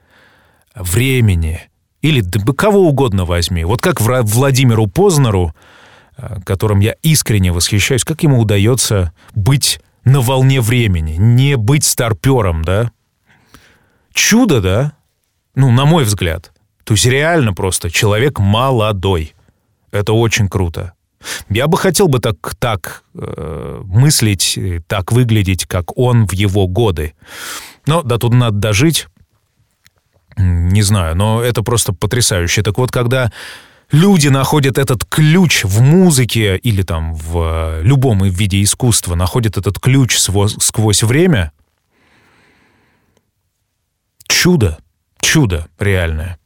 времени 0.79 1.61
или 2.01 2.21
кого 2.55 2.87
угодно 2.87 3.25
возьми. 3.25 3.63
Вот 3.65 3.81
как 3.81 3.99
Владимиру 4.01 4.87
Познеру, 4.87 5.55
э, 6.17 6.39
которым 6.45 6.79
я 6.79 6.95
искренне 7.01 7.51
восхищаюсь, 7.51 8.03
как 8.03 8.23
ему 8.23 8.39
удается 8.39 9.13
быть 9.33 9.79
на 10.03 10.21
волне 10.21 10.61
времени, 10.61 11.15
не 11.17 11.57
быть 11.57 11.83
старпером, 11.83 12.63
да? 12.63 12.91
Чудо, 14.13 14.61
да? 14.61 14.93
Ну, 15.55 15.71
на 15.71 15.85
мой 15.85 16.05
взгляд. 16.05 16.53
То 16.83 16.93
есть 16.93 17.05
реально 17.05 17.53
просто 17.53 17.89
человек 17.89 18.39
молодой. 18.39 19.35
Это 19.91 20.13
очень 20.13 20.47
круто. 20.47 20.93
Я 21.49 21.67
бы 21.67 21.77
хотел 21.77 22.07
бы 22.07 22.19
так, 22.19 22.55
так 22.59 23.03
э, 23.15 23.81
мыслить, 23.83 24.57
так 24.87 25.11
выглядеть, 25.11 25.65
как 25.65 25.97
он 25.97 26.27
в 26.27 26.33
его 26.33 26.67
годы. 26.67 27.15
Но 27.85 28.03
до 28.03 28.17
туда 28.17 28.37
надо 28.37 28.57
дожить. 28.57 29.07
Не 30.37 30.83
знаю, 30.83 31.15
но 31.15 31.41
это 31.41 31.63
просто 31.63 31.93
потрясающе. 31.93 32.61
Так 32.61 32.77
вот, 32.77 32.91
когда 32.91 33.31
люди 33.91 34.27
находят 34.27 34.77
этот 34.77 35.03
ключ 35.05 35.63
в 35.63 35.81
музыке 35.81 36.57
или 36.57 36.83
там 36.83 37.13
в 37.15 37.81
любом 37.81 38.23
виде 38.23 38.61
искусства, 38.61 39.15
находят 39.15 39.57
этот 39.57 39.79
ключ 39.79 40.17
сквозь 40.17 41.03
время, 41.03 41.51
чудо, 44.27 44.77
чудо 45.19 45.67
реальное. 45.79 46.37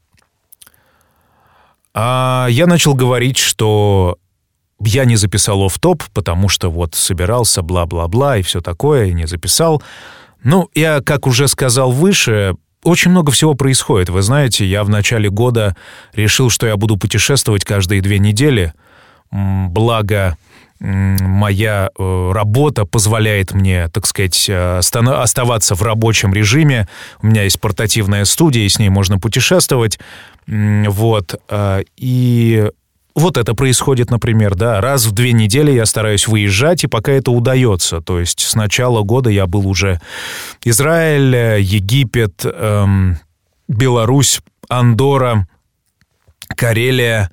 А 1.94 2.48
я 2.50 2.68
начал 2.68 2.94
говорить, 2.94 3.38
что 3.38 4.18
я 4.80 5.06
не 5.06 5.18
записал 5.18 5.68
в 5.68 5.78
топ 5.78 6.04
потому 6.14 6.50
что 6.50 6.72
вот 6.72 6.96
собирался 6.96 7.62
бла-бла-бла 7.62 8.38
и 8.38 8.42
все 8.42 8.62
такое, 8.62 9.06
и 9.06 9.14
не 9.14 9.28
записал. 9.28 9.84
Ну, 10.44 10.70
я, 10.74 11.02
как 11.02 11.28
уже 11.28 11.48
сказал 11.48 11.92
выше, 11.92 12.56
очень 12.84 13.12
много 13.12 13.32
всего 13.32 13.54
происходит. 13.54 14.10
Вы 14.10 14.22
знаете, 14.22 14.66
я 14.66 14.84
в 14.84 14.90
начале 14.90 15.30
года 15.30 15.76
решил, 16.14 16.50
что 16.50 16.68
я 16.68 16.78
буду 16.78 16.98
путешествовать 16.98 17.64
каждые 17.64 18.02
две 18.02 18.20
недели. 18.20 18.74
Благо, 19.32 20.38
моя 20.82 21.90
э, 21.98 22.32
работа 22.34 22.86
позволяет 22.86 23.54
мне, 23.54 23.88
так 23.90 24.08
сказать, 24.08 24.50
э, 24.50 24.80
оставаться 24.80 25.76
в 25.76 25.82
рабочем 25.84 26.34
режиме. 26.34 26.88
У 27.22 27.28
меня 27.28 27.44
есть 27.44 27.62
портативная 27.62 28.26
студия, 28.26 28.64
и 28.64 28.70
с 28.70 28.80
ней 28.80 28.90
можно 28.90 29.20
путешествовать. 29.20 30.00
Вот. 30.48 31.40
Э, 31.50 31.84
и 31.98 32.68
вот 33.16 33.38
это 33.38 33.54
происходит, 33.54 34.10
например, 34.10 34.56
да, 34.56 34.80
раз 34.80 35.06
в 35.06 35.12
две 35.12 35.34
недели 35.34 35.72
я 35.72 35.86
стараюсь 35.86 36.28
выезжать, 36.28 36.84
и 36.84 36.88
пока 36.88 37.12
это 37.12 37.32
удается. 37.32 38.02
То 38.02 38.20
есть 38.20 38.40
с 38.40 38.56
начала 38.56 39.02
года 39.02 39.30
я 39.30 39.48
был 39.48 39.68
уже 39.68 40.00
Израиль, 40.64 41.62
Египет, 41.62 42.46
эм, 42.46 43.18
Беларусь, 43.68 44.42
Андора, 44.70 45.48
Карелия. 46.56 47.32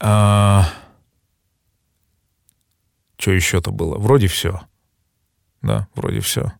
Э, 0.00 0.62
что 3.18 3.30
еще-то 3.30 3.70
было? 3.70 3.98
Вроде 3.98 4.26
все. 4.26 4.60
Да, 5.62 5.88
вроде 5.94 6.20
все. 6.20 6.52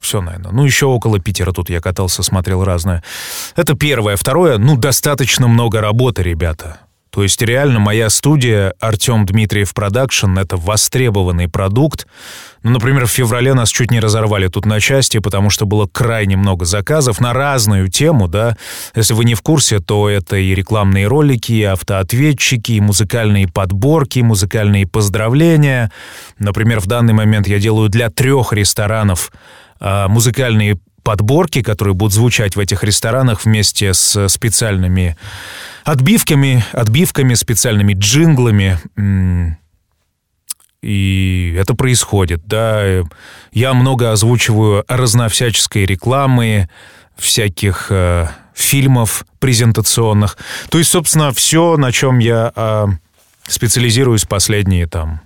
Все, 0.00 0.20
наверное. 0.20 0.52
Ну, 0.52 0.64
еще 0.64 0.86
около 0.86 1.18
Питера 1.18 1.52
тут 1.52 1.70
я 1.70 1.80
катался, 1.80 2.22
смотрел 2.22 2.62
разное. 2.62 3.02
Это 3.56 3.74
первое. 3.74 4.16
Второе, 4.16 4.58
ну, 4.58 4.76
достаточно 4.76 5.48
много 5.48 5.80
работы, 5.80 6.22
ребята. 6.22 6.83
То 7.14 7.22
есть 7.22 7.40
реально 7.40 7.78
моя 7.78 8.10
студия 8.10 8.74
Артем 8.80 9.24
Дмитриев 9.24 9.72
Production— 9.72 10.36
это 10.40 10.56
востребованный 10.56 11.48
продукт. 11.48 12.08
Ну, 12.64 12.70
например, 12.70 13.06
в 13.06 13.10
феврале 13.10 13.54
нас 13.54 13.68
чуть 13.68 13.92
не 13.92 14.00
разорвали 14.00 14.48
тут 14.48 14.66
на 14.66 14.80
части, 14.80 15.20
потому 15.20 15.48
что 15.48 15.64
было 15.64 15.86
крайне 15.86 16.36
много 16.36 16.64
заказов 16.64 17.20
на 17.20 17.32
разную 17.32 17.86
тему, 17.86 18.26
да. 18.26 18.56
Если 18.96 19.14
вы 19.14 19.26
не 19.26 19.34
в 19.34 19.42
курсе, 19.42 19.78
то 19.78 20.08
это 20.10 20.34
и 20.34 20.56
рекламные 20.56 21.06
ролики, 21.06 21.52
и 21.52 21.62
автоответчики, 21.62 22.72
и 22.72 22.80
музыкальные 22.80 23.46
подборки, 23.46 24.18
и 24.18 24.22
музыкальные 24.22 24.88
поздравления. 24.88 25.92
Например, 26.40 26.80
в 26.80 26.88
данный 26.88 27.12
момент 27.14 27.46
я 27.46 27.60
делаю 27.60 27.90
для 27.90 28.10
трех 28.10 28.52
ресторанов 28.52 29.30
а, 29.78 30.08
музыкальные 30.08 30.80
подборки, 31.04 31.62
которые 31.62 31.94
будут 31.94 32.12
звучать 32.12 32.56
в 32.56 32.58
этих 32.58 32.82
ресторанах 32.82 33.44
вместе 33.44 33.94
с 33.94 34.28
специальными 34.28 35.16
отбивками, 35.84 36.64
отбивками, 36.72 37.34
специальными 37.34 37.94
джинглами. 37.94 38.78
И 40.82 41.56
это 41.58 41.74
происходит, 41.74 42.46
да. 42.46 43.04
Я 43.52 43.72
много 43.74 44.10
озвучиваю 44.10 44.84
разновсяческой 44.88 45.86
рекламы, 45.86 46.68
всяких 47.16 47.86
э, 47.90 48.26
фильмов 48.54 49.24
презентационных. 49.38 50.36
То 50.68 50.78
есть, 50.78 50.90
собственно, 50.90 51.32
все, 51.32 51.76
на 51.76 51.92
чем 51.92 52.18
я 52.18 52.52
э, 52.54 52.86
специализируюсь 53.46 54.24
последние 54.24 54.88
там 54.88 55.20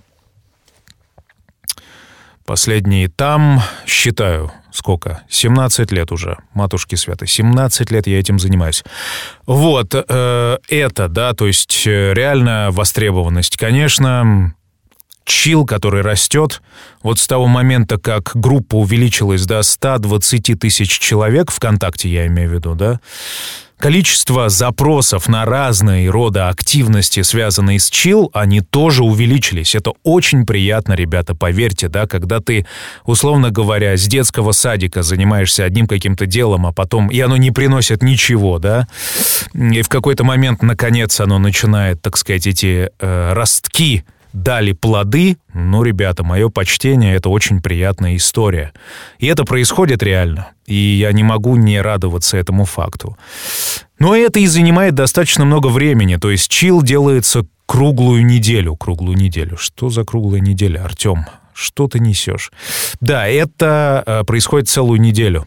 Последние 2.49 3.09
там, 3.09 3.61
считаю, 3.85 4.51
сколько? 4.79 5.21
17 5.29 5.91
лет 5.91 6.11
уже, 6.11 6.37
матушки 6.53 6.95
святы. 6.95 7.27
17 7.27 7.91
лет 7.91 8.07
я 8.07 8.19
этим 8.19 8.39
занимаюсь. 8.39 8.83
Вот, 9.45 9.93
э, 9.93 10.57
это, 10.67 11.07
да, 11.07 11.33
то 11.33 11.45
есть 11.47 11.83
э, 11.85 12.13
реально 12.13 12.69
востребованность. 12.71 13.57
Конечно, 13.57 14.53
чил, 15.25 15.65
который 15.65 16.01
растет. 16.01 16.61
Вот 17.03 17.19
с 17.19 17.27
того 17.27 17.47
момента, 17.47 17.97
как 17.97 18.31
группа 18.33 18.75
увеличилась 18.75 19.45
до 19.45 19.61
120 19.61 20.59
тысяч 20.59 20.97
человек, 20.97 21.51
ВКонтакте 21.51 22.09
я 22.09 22.25
имею 22.27 22.49
в 22.49 22.53
виду, 22.53 22.75
да, 22.75 22.99
Количество 23.79 24.49
запросов 24.49 25.29
на 25.29 25.45
разные 25.45 26.09
рода 26.09 26.49
активности, 26.49 27.21
связанные 27.21 27.79
с 27.79 27.89
чил, 27.89 28.29
они 28.33 28.59
тоже 28.59 29.05
увеличились. 29.05 29.73
Это 29.73 29.93
очень 30.03 30.45
приятно, 30.45 30.95
ребята, 30.95 31.33
поверьте, 31.33 31.87
да, 31.87 32.05
когда 32.05 32.41
ты, 32.41 32.65
условно 33.05 33.51
говоря, 33.51 33.95
с 33.95 34.05
детского 34.05 34.51
садика 34.51 35.01
занимаешься 35.01 35.63
одним 35.63 35.87
каким-то 35.87 36.25
делом, 36.25 36.65
а 36.65 36.73
потом, 36.73 37.07
и 37.07 37.17
оно 37.21 37.37
не 37.37 37.51
приносит 37.51 38.03
ничего, 38.03 38.59
да, 38.59 38.85
и 39.53 39.81
в 39.81 39.87
какой-то 39.87 40.25
момент, 40.25 40.61
наконец, 40.61 41.17
оно 41.21 41.39
начинает, 41.39 42.01
так 42.01 42.17
сказать, 42.17 42.47
эти 42.47 42.89
э, 42.99 43.33
ростки 43.33 44.03
дали 44.33 44.73
плоды, 44.73 45.37
ну, 45.53 45.83
ребята, 45.83 46.23
мое 46.23 46.49
почтение, 46.49 47.15
это 47.15 47.29
очень 47.29 47.61
приятная 47.61 48.15
история. 48.15 48.73
И 49.17 49.27
это 49.27 49.43
происходит 49.45 50.03
реально, 50.03 50.51
и 50.65 50.75
я 50.75 51.11
не 51.11 51.23
могу 51.23 51.55
не 51.55 51.81
радоваться 51.81 52.37
этому 52.37 52.65
факту. 52.65 53.17
Но 53.97 54.15
это 54.15 54.39
и 54.39 54.47
занимает 54.47 54.95
достаточно 54.95 55.45
много 55.45 55.67
времени, 55.67 56.17
то 56.17 56.29
есть 56.29 56.49
чил 56.49 56.81
делается 56.81 57.45
круглую 57.65 58.25
неделю, 58.25 58.75
круглую 58.75 59.17
неделю. 59.17 59.57
Что 59.57 59.89
за 59.89 60.03
круглая 60.03 60.41
неделя, 60.41 60.83
Артем? 60.83 61.25
Что 61.53 61.87
ты 61.87 61.99
несешь? 61.99 62.51
Да, 63.01 63.27
это 63.27 64.03
э, 64.05 64.23
происходит 64.23 64.69
целую 64.69 65.01
неделю. 65.01 65.45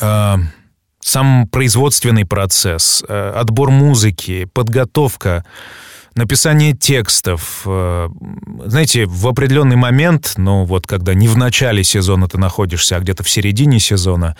Э, 0.00 0.36
сам 1.00 1.48
производственный 1.48 2.26
процесс, 2.26 3.02
э, 3.08 3.32
отбор 3.34 3.70
музыки, 3.70 4.44
подготовка, 4.44 5.44
написание 6.20 6.72
текстов. 6.72 7.62
Э, 7.64 8.08
знаете, 8.66 9.06
в 9.06 9.26
определенный 9.26 9.76
момент, 9.76 10.34
ну 10.36 10.64
вот 10.64 10.86
когда 10.86 11.14
не 11.14 11.28
в 11.28 11.36
начале 11.36 11.82
сезона 11.82 12.28
ты 12.28 12.38
находишься, 12.38 12.96
а 12.96 13.00
где-то 13.00 13.22
в 13.22 13.30
середине 13.30 13.80
сезона, 13.80 14.36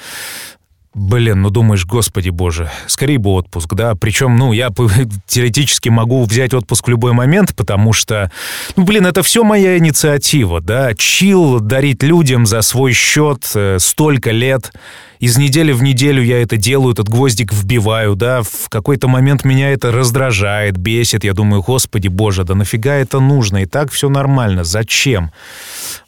Блин, 0.92 1.42
ну 1.42 1.50
думаешь, 1.50 1.87
господи 1.87 2.31
боже, 2.31 2.68
скорее 2.88 3.18
бы 3.18 3.31
отпуск, 3.31 3.74
да? 3.74 3.94
Причем, 3.94 4.37
ну, 4.37 4.53
я 4.53 4.70
теоретически 5.26 5.88
могу 5.88 6.24
взять 6.24 6.53
отпуск 6.53 6.88
в 6.88 6.90
любой 6.90 7.12
момент, 7.12 7.55
потому 7.55 7.92
что, 7.92 8.33
ну, 8.74 8.85
блин, 8.85 9.07
это 9.07 9.22
все 9.22 9.44
моя 9.44 9.79
инициатива, 9.79 10.61
да? 10.61 10.92
Чил 10.94 11.61
дарить 11.61 12.03
людям 12.03 12.44
за 12.44 12.61
свой 12.62 12.92
счет 12.92 13.48
э, 13.55 13.79
столько 13.79 14.33
лет. 14.33 14.72
Из 15.20 15.38
недели 15.38 15.70
в 15.70 15.81
неделю 15.81 16.24
я 16.24 16.42
это 16.42 16.57
делаю, 16.57 16.94
этот 16.94 17.09
гвоздик 17.09 17.53
вбиваю, 17.53 18.16
да? 18.16 18.42
В 18.42 18.68
какой-то 18.68 19.07
момент 19.07 19.44
меня 19.44 19.70
это 19.70 19.92
раздражает, 19.92 20.76
бесит. 20.76 21.22
Я 21.22 21.35
думаю, 21.35 21.62
господи 21.62 22.09
боже, 22.09 22.42
да 22.42 22.57
нафига 22.57 22.94
это 22.94 23.20
нужно? 23.20 23.59
И 23.62 23.66
так 23.66 23.92
все 23.92 24.09
нормально, 24.09 24.64
зачем? 24.64 25.31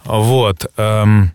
Вот. 0.05 0.66
Эм 0.77 1.31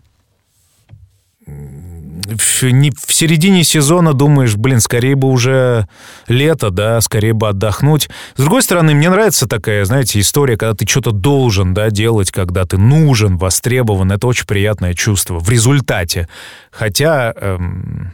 в, 2.28 2.62
не, 2.64 2.90
в 2.90 3.12
середине 3.12 3.64
сезона 3.64 4.12
думаешь, 4.12 4.56
блин, 4.56 4.80
скорее 4.80 5.16
бы 5.16 5.28
уже 5.28 5.88
лето, 6.26 6.70
да, 6.70 7.00
скорее 7.00 7.32
бы 7.32 7.48
отдохнуть. 7.48 8.08
С 8.36 8.40
другой 8.40 8.62
стороны, 8.62 8.94
мне 8.94 9.08
нравится 9.08 9.48
такая, 9.48 9.84
знаете, 9.84 10.20
история, 10.20 10.56
когда 10.56 10.74
ты 10.74 10.86
что-то 10.86 11.12
должен, 11.12 11.74
да, 11.74 11.90
делать, 11.90 12.30
когда 12.30 12.64
ты 12.64 12.76
нужен, 12.76 13.38
востребован. 13.38 14.12
Это 14.12 14.26
очень 14.26 14.46
приятное 14.46 14.94
чувство 14.94 15.38
в 15.38 15.48
результате. 15.48 16.28
Хотя 16.70 17.32
эм, 17.34 18.12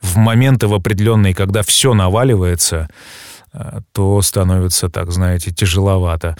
в 0.00 0.16
моменты 0.16 0.68
в 0.68 0.74
определенные, 0.74 1.34
когда 1.34 1.62
все 1.62 1.94
наваливается, 1.94 2.88
э, 3.52 3.80
то 3.92 4.22
становится 4.22 4.88
так, 4.88 5.10
знаете, 5.10 5.50
тяжеловато. 5.50 6.36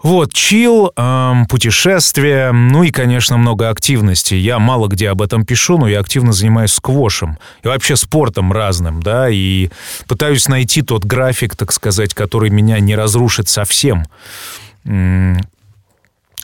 Вот, 0.00 0.32
чил, 0.32 0.92
эм, 0.96 1.46
путешествия, 1.46 2.52
ну 2.52 2.84
и, 2.84 2.90
конечно, 2.92 3.36
много 3.36 3.68
активности. 3.68 4.34
Я 4.34 4.60
мало 4.60 4.86
где 4.86 5.10
об 5.10 5.22
этом 5.22 5.44
пишу, 5.44 5.76
но 5.76 5.88
я 5.88 5.98
активно 5.98 6.32
занимаюсь 6.32 6.72
сквошем 6.72 7.36
и 7.64 7.68
вообще 7.68 7.96
спортом 7.96 8.52
разным, 8.52 9.02
да, 9.02 9.28
и 9.28 9.70
пытаюсь 10.06 10.46
найти 10.46 10.82
тот 10.82 11.04
график, 11.04 11.56
так 11.56 11.72
сказать, 11.72 12.14
который 12.14 12.50
меня 12.50 12.78
не 12.78 12.94
разрушит 12.94 13.48
совсем. 13.48 14.04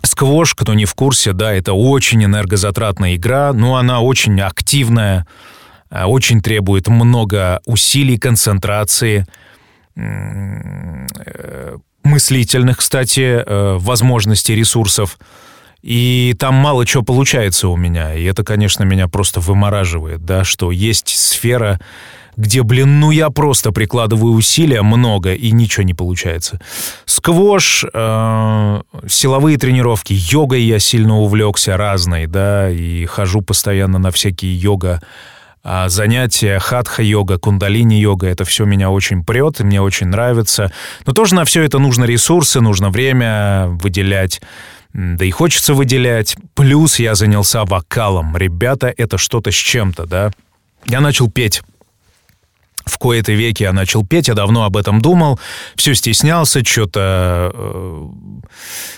Сквош, 0.03 0.55
кто 0.55 0.75
не 0.75 0.85
в 0.85 0.95
курсе, 0.95 1.33
да, 1.33 1.53
это 1.53 1.73
очень 1.73 2.25
энергозатратная 2.25 3.15
игра, 3.15 3.53
но 3.53 3.77
она 3.77 4.01
очень 4.01 4.41
активная, 4.41 5.27
э, 5.91 6.05
очень 6.05 6.43
требует 6.43 6.89
много 6.89 7.63
усилий, 7.65 8.19
концентрации, 8.19 9.27
э, 9.97 11.79
мыслительных, 12.05 12.79
кстати, 12.79 13.43
э, 13.45 13.77
возможностей, 13.79 14.55
ресурсов. 14.55 15.19
И 15.83 16.35
там 16.39 16.55
мало 16.55 16.87
чего 16.87 17.03
получается 17.03 17.69
у 17.69 17.77
меня. 17.77 18.15
И 18.15 18.25
это, 18.25 18.43
конечно, 18.43 18.85
меня 18.85 19.07
просто 19.09 19.41
вымораживает, 19.41 20.25
да, 20.25 20.43
что 20.45 20.71
есть 20.71 21.09
сфера, 21.09 21.79
где, 22.37 22.63
блин, 22.63 23.01
ну 23.01 23.11
я 23.11 23.31
просто 23.31 23.71
прикладываю 23.71 24.33
усилия 24.33 24.83
много, 24.83 25.35
и 25.35 25.51
ничего 25.53 25.83
не 25.85 25.93
получается. 25.93 26.61
Сквош, 27.05 27.85
э, 27.93 28.81
силовые 29.09 29.59
тренировки, 29.59 30.15
йогой 30.17 30.63
я 30.63 30.79
сильно 30.79 31.19
увлекся 31.19 31.77
разной, 31.77 32.27
да, 32.27 32.71
и 32.71 33.05
хожу 33.05 33.43
постоянно 33.43 33.99
на 33.99 34.11
всякие 34.11 34.57
йога 34.57 35.03
занятия 35.65 36.59
хатха-йога, 36.59 37.39
кундалини-йога, 37.39 38.27
это 38.27 38.45
все 38.45 38.65
меня 38.65 38.91
очень 38.91 39.25
прет, 39.25 39.61
мне 39.61 39.81
очень 39.81 40.09
нравится. 40.09 40.71
Но 41.07 41.13
тоже 41.13 41.35
на 41.35 41.45
все 41.45 41.63
это 41.63 41.79
нужно 41.79 42.05
ресурсы, 42.05 42.61
нужно 42.61 42.91
время 42.91 43.69
выделять. 43.69 44.41
Да 44.93 45.25
и 45.25 45.31
хочется 45.31 45.75
выделять. 45.75 46.37
Плюс 46.55 46.99
я 46.99 47.15
занялся 47.15 47.65
вокалом. 47.65 48.37
Ребята, 48.37 48.93
это 48.97 49.19
что-то 49.19 49.51
с 49.51 49.55
чем-то, 49.55 50.07
да? 50.07 50.31
Я 50.87 51.01
начал 51.01 51.31
петь 51.31 51.63
в 52.85 52.99
кои-то 52.99 53.33
веки 53.33 53.63
я 53.63 53.73
начал 53.73 54.05
петь, 54.05 54.29
я 54.29 54.35
давно 54.35 54.65
об 54.65 54.77
этом 54.77 55.01
думал, 55.01 55.39
все 55.77 55.95
стеснялся, 55.95 56.65
что-то 56.65 57.51
э, 57.55 58.09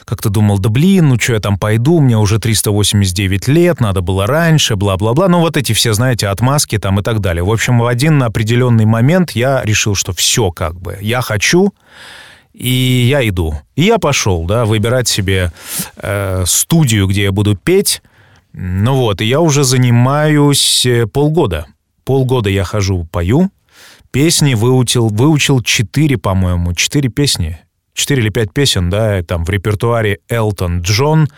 как-то 0.04 0.28
думал, 0.28 0.58
да 0.58 0.68
блин, 0.68 1.08
ну 1.08 1.18
что 1.18 1.34
я 1.34 1.40
там 1.40 1.58
пойду, 1.58 2.00
мне 2.00 2.16
уже 2.16 2.38
389 2.38 3.48
лет, 3.48 3.80
надо 3.80 4.00
было 4.00 4.26
раньше, 4.26 4.76
бла-бла-бла, 4.76 5.28
ну 5.28 5.40
вот 5.40 5.56
эти 5.56 5.72
все, 5.72 5.92
знаете, 5.92 6.28
отмазки 6.28 6.78
там 6.78 7.00
и 7.00 7.02
так 7.02 7.20
далее. 7.20 7.44
В 7.44 7.50
общем, 7.50 7.78
в 7.78 7.86
один 7.86 8.22
определенный 8.22 8.86
момент 8.86 9.32
я 9.32 9.62
решил, 9.64 9.94
что 9.94 10.12
все 10.12 10.50
как 10.50 10.80
бы, 10.80 10.98
я 11.00 11.20
хочу, 11.20 11.72
и 12.52 13.06
я 13.08 13.26
иду. 13.28 13.54
И 13.74 13.82
я 13.82 13.98
пошел, 13.98 14.44
да, 14.44 14.64
выбирать 14.64 15.08
себе 15.08 15.52
э, 15.96 16.44
студию, 16.46 17.06
где 17.06 17.24
я 17.24 17.32
буду 17.32 17.54
петь, 17.54 18.02
ну 18.52 18.96
вот, 18.96 19.20
и 19.20 19.26
я 19.26 19.40
уже 19.40 19.64
занимаюсь 19.64 20.86
э, 20.86 21.06
полгода. 21.06 21.66
Полгода 22.04 22.48
я 22.48 22.64
хожу, 22.64 23.06
пою, 23.12 23.50
Песни 24.10 24.54
выучил, 24.54 25.08
выучил 25.08 25.62
четыре, 25.62 26.18
по-моему, 26.18 26.74
четыре 26.74 27.08
песни. 27.08 27.58
Четыре 27.94 28.22
или 28.22 28.28
пять 28.30 28.52
песен, 28.52 28.90
да, 28.90 29.22
там 29.22 29.44
в 29.44 29.50
репертуаре 29.50 30.18
Элтон 30.28 30.80
Джон, 30.82 31.28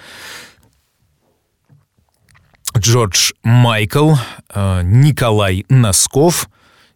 Джордж 2.76 3.32
Майкл, 3.42 4.14
э, 4.54 4.82
Николай 4.82 5.64
Носков 5.68 6.48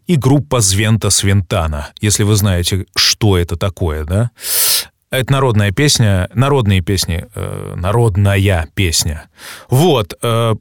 и 0.06 0.16
группа 0.16 0.60
Звента 0.60 1.10
Свинтана. 1.10 1.92
Если 2.00 2.24
вы 2.24 2.34
знаете, 2.34 2.86
что 2.96 3.38
это 3.38 3.56
такое, 3.56 4.04
да? 4.04 4.30
Это 5.10 5.32
народная 5.32 5.72
песня, 5.72 6.28
народные 6.34 6.80
песни, 6.80 7.26
э, 7.34 7.74
народная 7.76 8.68
песня. 8.74 9.28
Вот, 9.68 10.14
э, 10.22 10.54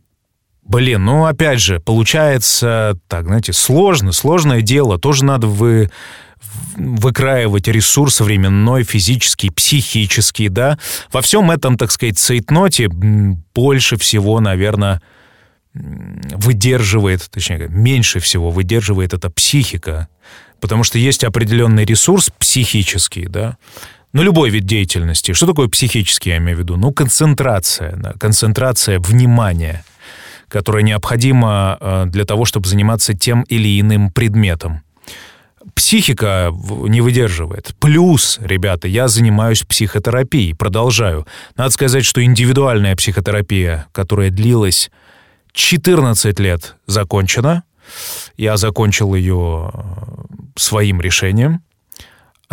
блин, 0.63 1.05
ну 1.05 1.25
опять 1.25 1.59
же, 1.59 1.79
получается, 1.79 2.97
так, 3.07 3.25
знаете, 3.25 3.53
сложно, 3.53 4.11
сложное 4.11 4.61
дело. 4.61 4.97
Тоже 4.97 5.25
надо 5.25 5.47
вы 5.47 5.89
выкраивать 6.75 7.67
ресурс 7.67 8.19
временной, 8.19 8.83
физический, 8.83 9.49
психический, 9.49 10.49
да. 10.49 10.77
Во 11.11 11.21
всем 11.21 11.51
этом, 11.51 11.77
так 11.77 11.91
сказать, 11.91 12.17
цейтноте 12.17 12.89
больше 12.89 13.97
всего, 13.97 14.39
наверное, 14.39 15.01
выдерживает, 15.73 17.29
точнее, 17.29 17.67
меньше 17.69 18.19
всего 18.19 18.49
выдерживает 18.49 19.13
эта 19.13 19.29
психика, 19.29 20.07
потому 20.59 20.83
что 20.83 20.97
есть 20.97 21.23
определенный 21.23 21.85
ресурс 21.85 22.29
психический, 22.37 23.27
да, 23.27 23.57
ну, 24.13 24.23
любой 24.23 24.49
вид 24.49 24.65
деятельности. 24.65 25.31
Что 25.31 25.47
такое 25.47 25.69
психический, 25.69 26.31
я 26.31 26.37
имею 26.37 26.57
в 26.57 26.59
виду? 26.59 26.75
Ну, 26.75 26.91
концентрация, 26.91 27.95
да, 27.95 28.13
концентрация 28.19 28.99
внимания, 28.99 29.85
которая 30.51 30.83
необходима 30.83 31.77
э, 31.79 32.03
для 32.07 32.25
того, 32.25 32.45
чтобы 32.45 32.67
заниматься 32.67 33.13
тем 33.13 33.43
или 33.43 33.79
иным 33.79 34.11
предметом 34.11 34.83
психика 35.75 36.51
не 36.87 37.01
выдерживает. 37.01 37.75
Плюс, 37.79 38.39
ребята, 38.41 38.87
я 38.87 39.07
занимаюсь 39.07 39.63
психотерапией, 39.63 40.55
продолжаю. 40.55 41.27
Надо 41.55 41.71
сказать, 41.71 42.05
что 42.05 42.23
индивидуальная 42.23 42.95
психотерапия, 42.95 43.87
которая 43.91 44.29
длилась 44.29 44.91
14 45.53 46.39
лет, 46.39 46.75
закончена. 46.87 47.63
Я 48.37 48.57
закончил 48.57 49.13
ее 49.15 49.71
э, 49.73 49.79
своим 50.55 51.01
решением. 51.01 51.61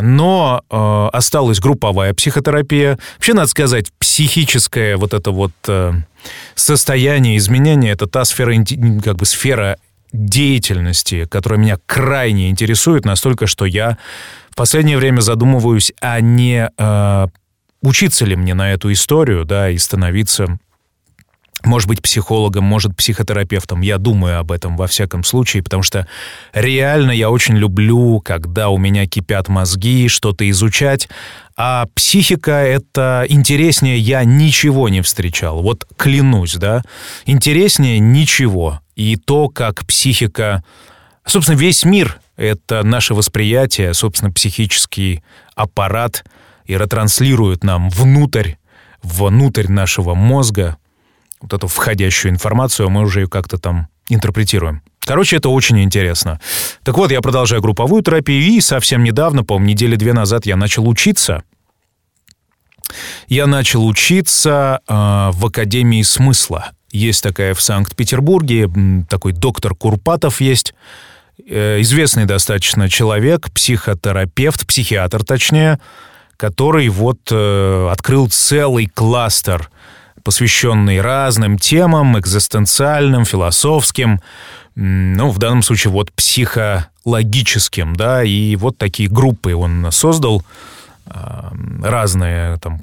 Но 0.00 0.62
э, 0.70 1.08
осталась 1.12 1.60
групповая 1.60 2.14
психотерапия. 2.14 2.98
Вообще, 3.16 3.34
надо 3.34 3.48
сказать, 3.48 3.86
психическое 3.98 4.96
вот 4.96 5.12
это 5.12 5.32
вот 5.32 5.52
э, 5.66 5.92
состояние 6.54 7.36
изменения— 7.36 7.90
это 7.92 8.06
та 8.06 8.24
сфера, 8.24 8.54
как 9.02 9.16
бы 9.16 9.26
сфера 9.26 9.76
деятельности, 10.12 11.26
которая 11.26 11.60
меня 11.60 11.78
крайне 11.86 12.48
интересует, 12.48 13.04
настолько, 13.04 13.46
что 13.46 13.66
я 13.66 13.98
в 14.50 14.56
последнее 14.56 14.98
время 14.98 15.20
задумываюсь, 15.20 15.92
а 16.00 16.20
не 16.20 16.70
э, 16.76 17.26
учиться 17.82 18.24
ли 18.24 18.36
мне 18.36 18.54
на 18.54 18.72
эту 18.72 18.92
историю, 18.92 19.44
да, 19.44 19.70
и 19.70 19.78
становиться 19.78 20.58
может 21.64 21.88
быть, 21.88 22.00
психологом, 22.02 22.64
может, 22.64 22.96
психотерапевтом. 22.96 23.80
Я 23.80 23.98
думаю 23.98 24.38
об 24.38 24.52
этом 24.52 24.76
во 24.76 24.86
всяком 24.86 25.24
случае, 25.24 25.62
потому 25.62 25.82
что 25.82 26.06
реально 26.52 27.10
я 27.10 27.30
очень 27.30 27.56
люблю, 27.56 28.20
когда 28.20 28.68
у 28.68 28.78
меня 28.78 29.06
кипят 29.06 29.48
мозги, 29.48 30.08
что-то 30.08 30.48
изучать, 30.50 31.08
а 31.56 31.86
психика— 31.94 32.52
это 32.52 33.24
интереснее 33.28 33.98
я 33.98 34.22
ничего 34.22 34.88
не 34.88 35.02
встречал. 35.02 35.60
Вот 35.62 35.86
клянусь, 35.96 36.54
да, 36.54 36.82
интереснее 37.26 37.98
ничего. 37.98 38.80
И 38.94 39.16
то, 39.16 39.48
как 39.48 39.84
психика... 39.86 40.62
Собственно, 41.26 41.56
весь 41.56 41.84
мир— 41.84 42.20
это 42.36 42.84
наше 42.84 43.14
восприятие, 43.14 43.92
собственно, 43.92 44.32
психический 44.32 45.24
аппарат 45.56 46.24
и 46.64 46.76
ретранслирует 46.76 47.64
нам 47.64 47.90
внутрь, 47.90 48.52
внутрь 49.02 49.66
нашего 49.68 50.14
мозга 50.14 50.76
вот 51.40 51.52
эту 51.52 51.66
входящую 51.66 52.32
информацию, 52.32 52.86
а 52.86 52.90
мы 52.90 53.02
уже 53.02 53.20
ее 53.20 53.28
как-то 53.28 53.58
там 53.58 53.88
интерпретируем. 54.08 54.82
Короче, 55.00 55.36
это 55.36 55.48
очень 55.48 55.82
интересно. 55.82 56.40
Так 56.82 56.98
вот, 56.98 57.10
я 57.10 57.20
продолжаю 57.20 57.62
групповую 57.62 58.02
терапию, 58.02 58.42
и 58.42 58.60
совсем 58.60 59.04
недавно, 59.04 59.44
по-моему, 59.44 59.70
недели 59.70 59.96
две 59.96 60.12
назад 60.12 60.44
я 60.44 60.56
начал 60.56 60.88
учиться. 60.88 61.42
Я 63.26 63.46
начал 63.46 63.86
учиться 63.86 64.80
э, 64.86 64.92
в 65.32 65.46
Академии 65.46 66.02
смысла. 66.02 66.72
Есть 66.90 67.22
такая 67.22 67.54
в 67.54 67.60
Санкт-Петербурге, 67.60 68.70
такой 69.08 69.32
доктор 69.32 69.74
Курпатов 69.74 70.40
есть, 70.40 70.74
э, 71.46 71.80
известный 71.80 72.24
достаточно 72.24 72.88
человек, 72.88 73.50
психотерапевт, 73.52 74.66
психиатр 74.66 75.24
точнее, 75.24 75.80
который 76.36 76.88
вот 76.88 77.20
э, 77.30 77.88
открыл 77.90 78.28
целый 78.30 78.86
кластер 78.86 79.70
посвященный 80.22 81.00
разным 81.00 81.58
темам, 81.58 82.18
экзистенциальным, 82.18 83.24
философским, 83.24 84.20
ну, 84.74 85.30
в 85.30 85.38
данном 85.38 85.62
случае 85.62 85.92
вот 85.92 86.12
психологическим, 86.12 87.96
да, 87.96 88.22
и 88.22 88.56
вот 88.56 88.78
такие 88.78 89.08
группы 89.08 89.54
он 89.54 89.88
создал, 89.90 90.42
разные, 91.82 92.58
там, 92.58 92.80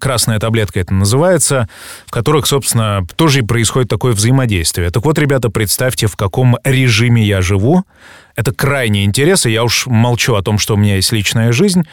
красная 0.00 0.38
таблетка 0.38 0.80
это 0.80 0.94
называется, 0.94 1.68
в 2.06 2.10
которых, 2.10 2.46
собственно, 2.46 3.06
тоже 3.16 3.40
и 3.40 3.42
происходит 3.42 3.88
такое 3.88 4.12
взаимодействие. 4.12 4.90
Так 4.90 5.04
вот, 5.04 5.18
ребята, 5.18 5.50
представьте, 5.50 6.06
в 6.06 6.16
каком 6.16 6.56
режиме 6.64 7.22
я 7.22 7.40
живу. 7.40 7.84
Это 8.34 8.52
крайне 8.52 9.04
интересно. 9.04 9.48
Я 9.48 9.64
уж 9.64 9.86
молчу 9.86 10.34
о 10.34 10.42
том, 10.42 10.58
что 10.58 10.74
у 10.74 10.76
меня 10.76 10.96
есть 10.96 11.12
личная 11.12 11.52
жизнь, 11.52 11.84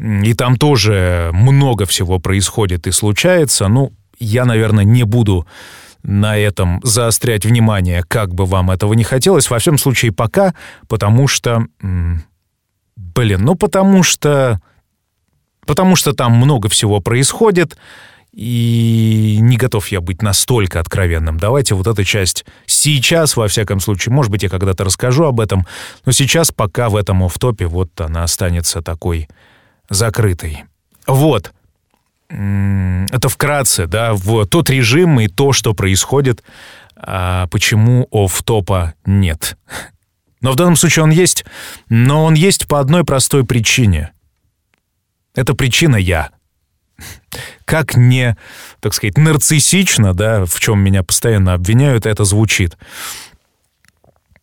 и 0.00 0.32
там 0.32 0.56
тоже 0.56 1.30
много 1.32 1.84
всего 1.84 2.18
происходит 2.18 2.86
и 2.86 2.90
случается. 2.90 3.68
Ну, 3.68 3.92
я, 4.18 4.46
наверное, 4.46 4.84
не 4.84 5.04
буду 5.04 5.46
на 6.02 6.38
этом 6.38 6.80
заострять 6.82 7.44
внимание, 7.44 8.02
как 8.08 8.34
бы 8.34 8.46
вам 8.46 8.70
этого 8.70 8.94
не 8.94 9.04
хотелось. 9.04 9.50
Во 9.50 9.58
всем 9.58 9.76
случае 9.76 10.12
пока, 10.12 10.54
потому 10.88 11.28
что... 11.28 11.66
Блин, 12.96 13.42
ну 13.42 13.54
потому 13.54 14.02
что... 14.02 14.60
Потому 15.66 15.96
что 15.96 16.14
там 16.14 16.32
много 16.32 16.70
всего 16.70 17.00
происходит, 17.00 17.76
и 18.32 19.36
не 19.40 19.58
готов 19.58 19.88
я 19.88 20.00
быть 20.00 20.22
настолько 20.22 20.80
откровенным. 20.80 21.38
Давайте 21.38 21.74
вот 21.74 21.86
эту 21.86 22.04
часть 22.04 22.46
сейчас, 22.64 23.36
во 23.36 23.46
всяком 23.48 23.80
случае, 23.80 24.14
может 24.14 24.32
быть, 24.32 24.42
я 24.42 24.48
когда-то 24.48 24.84
расскажу 24.84 25.24
об 25.24 25.38
этом, 25.38 25.66
но 26.06 26.12
сейчас 26.12 26.50
пока 26.50 26.88
в 26.88 26.96
этом 26.96 27.22
офтопе 27.22 27.66
вот 27.66 28.00
она 28.00 28.22
останется 28.24 28.80
такой 28.80 29.28
закрытой. 29.90 30.64
Вот 31.06 31.52
это 32.30 33.28
вкратце, 33.28 33.86
да, 33.86 34.14
в 34.14 34.46
тот 34.46 34.70
режим 34.70 35.18
и 35.20 35.26
то, 35.26 35.52
что 35.52 35.74
происходит, 35.74 36.44
а 36.96 37.48
почему 37.48 38.06
оф-топа 38.12 38.94
нет. 39.04 39.56
Но 40.40 40.52
в 40.52 40.56
данном 40.56 40.76
случае 40.76 41.02
он 41.02 41.10
есть, 41.10 41.44
но 41.88 42.24
он 42.24 42.34
есть 42.34 42.68
по 42.68 42.78
одной 42.78 43.04
простой 43.04 43.44
причине. 43.44 44.12
Это 45.34 45.54
причина 45.54 45.96
я. 45.96 46.30
Как 47.64 47.96
не, 47.96 48.36
так 48.80 48.94
сказать, 48.94 49.16
нарциссично, 49.16 50.14
да, 50.14 50.44
в 50.44 50.60
чем 50.60 50.80
меня 50.80 51.02
постоянно 51.02 51.54
обвиняют, 51.54 52.06
это 52.06 52.24
звучит. 52.24 52.76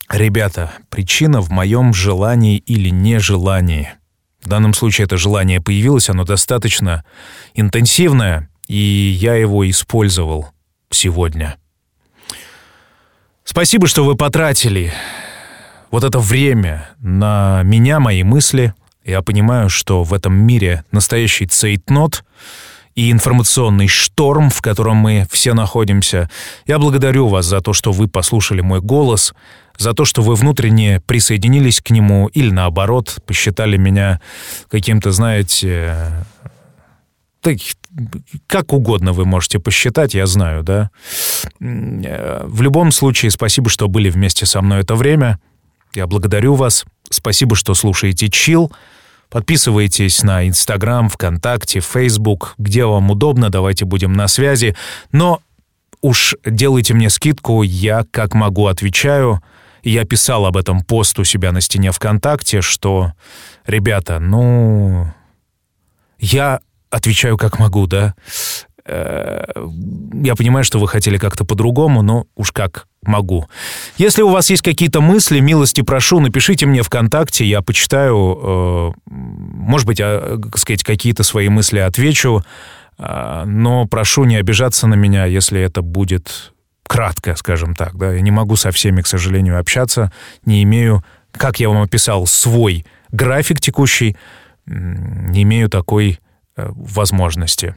Ребята, 0.10 0.72
причина 0.90 1.42
в 1.42 1.52
моем 1.52 1.94
желании 1.94 2.58
или 2.58 2.90
нежелании– 2.90 3.94
в 4.42 4.48
данном 4.48 4.74
случае 4.74 5.06
это 5.06 5.18
желание 5.18 5.62
появилось, 5.62 6.10
оно 6.10 6.24
достаточно 6.24 7.04
интенсивное, 7.54 8.50
и 8.68 8.78
я 9.20 9.36
его 9.36 9.70
использовал 9.70 10.50
сегодня. 10.90 11.58
Спасибо, 13.44 13.88
что 13.88 14.04
вы 14.04 14.16
потратили 14.16 14.94
вот 15.92 16.04
это 16.04 16.20
время 16.20 16.90
на 17.00 17.62
меня, 17.64 18.00
мои 18.00 18.24
мысли. 18.24 18.74
Я 19.04 19.22
понимаю, 19.22 19.70
что 19.70 20.04
в 20.04 20.14
этом 20.14 20.34
мире 20.34 20.84
настоящий 20.92 21.48
цейтнот 21.48 22.26
и 22.98 23.12
информационный 23.12 23.88
шторм, 23.88 24.50
в 24.50 24.60
котором 24.62 24.98
мы 24.98 25.28
все 25.32 25.54
находимся. 25.54 26.32
Я 26.66 26.80
благодарю 26.80 27.28
вас 27.28 27.46
за 27.46 27.62
то, 27.62 27.72
что 27.72 27.92
вы 27.92 28.08
послушали 28.08 28.62
мой 28.62 28.82
голос, 28.82 29.36
за 29.78 29.94
то, 29.94 30.04
что 30.04 30.24
вы 30.24 30.34
внутренне 30.34 31.00
присоединились 31.06 31.80
к 31.80 31.92
нему 31.92 32.28
или 32.30 32.50
наоборот 32.50 33.20
посчитали 33.28 33.78
меня 33.78 34.20
каким-то, 34.68 35.12
знаете, 35.12 36.26
так, 37.42 37.58
как 38.48 38.74
угодно 38.74 39.14
вы 39.14 39.26
можете 39.26 39.60
посчитать, 39.60 40.16
я 40.16 40.26
знаю, 40.26 40.64
да. 40.64 40.90
В 41.60 42.62
любом 42.64 42.92
случае, 42.92 43.30
спасибо, 43.30 43.70
что 43.70 43.88
были 43.88 44.10
вместе 44.10 44.48
со 44.48 44.60
мной 44.64 44.82
это 44.82 44.96
время. 44.96 45.38
Я 45.94 46.08
благодарю 46.08 46.56
вас. 46.56 46.84
Спасибо, 47.12 47.56
что 47.56 47.76
слушаете 47.76 48.28
Чил. 48.30 48.72
Подписывайтесь 49.30 50.24
на 50.24 50.48
Инстаграм, 50.48 51.10
ВКонтакте, 51.10 51.80
Фейсбук, 51.80 52.56
где 52.58 52.86
вам 52.86 53.12
удобно, 53.12 53.50
давайте 53.50 53.86
будем 53.86 54.14
на 54.14 54.28
связи. 54.28 54.76
Но 55.12 55.42
уж 56.02 56.36
делайте 56.46 56.94
мне 56.94 57.10
скидку, 57.10 57.64
я 57.64 58.06
как 58.12 58.34
могу 58.34 58.68
отвечаю— 58.68 59.42
я 59.88 60.06
писал 60.06 60.46
об 60.46 60.58
этом 60.58 60.82
пост 60.82 61.18
у 61.20 61.24
себя 61.24 61.52
на 61.52 61.62
стене 61.62 61.92
ВКонтакте, 61.92 62.62
что, 62.62 63.14
ребята, 63.66 64.20
ну, 64.20 65.14
я 66.20 66.60
отвечаю 66.90 67.38
как 67.38 67.60
могу, 67.60 67.88
да. 67.88 68.16
Э, 68.88 69.44
я 70.24 70.36
понимаю, 70.36 70.64
что 70.64 70.80
вы 70.80 70.88
хотели 70.88 71.18
как-то 71.18 71.44
по-другому, 71.44 72.02
но 72.02 72.26
уж 72.36 72.52
как 72.52 72.88
могу. 73.04 73.48
Если 73.98 74.22
у 74.22 74.30
вас 74.30 74.50
есть 74.50 74.62
какие-то 74.62 75.02
мысли, 75.02 75.40
милости 75.40 75.82
прошу, 75.82 76.20
напишите 76.20 76.66
мне 76.66 76.84
ВКонтакте, 76.84 77.46
я 77.46 77.62
почитаю, 77.62 78.40
э, 78.42 78.92
может 79.06 79.88
быть, 79.88 80.00
а, 80.02 80.40
сказать, 80.56 80.84
какие-то 80.84 81.24
свои 81.24 81.50
мысли 81.50 81.80
отвечу, 81.80 82.44
э, 82.98 83.44
но 83.46 83.86
прошу 83.86 84.24
не 84.24 84.38
обижаться 84.38 84.88
на 84.88 84.96
меня, 84.96 85.26
если 85.26 85.62
это 85.62 85.82
будет 85.82 86.54
кратко, 86.88 87.36
скажем 87.36 87.76
так. 87.76 87.98
Да? 87.98 88.14
Я 88.14 88.22
не 88.22 88.32
могу 88.32 88.56
со 88.56 88.72
всеми, 88.72 89.02
к 89.02 89.08
сожалению, 89.08 89.60
общаться, 89.60 90.12
не 90.46 90.64
имею, 90.64 91.04
как 91.32 91.60
я 91.60 91.70
вам 91.70 91.82
описал, 91.82 92.26
свой 92.26 92.86
график 93.12 93.60
текущий, 93.60 94.16
не 94.66 95.44
имею 95.44 95.70
такой 95.70 96.20
э, 96.56 96.70
возможности. 96.74 97.76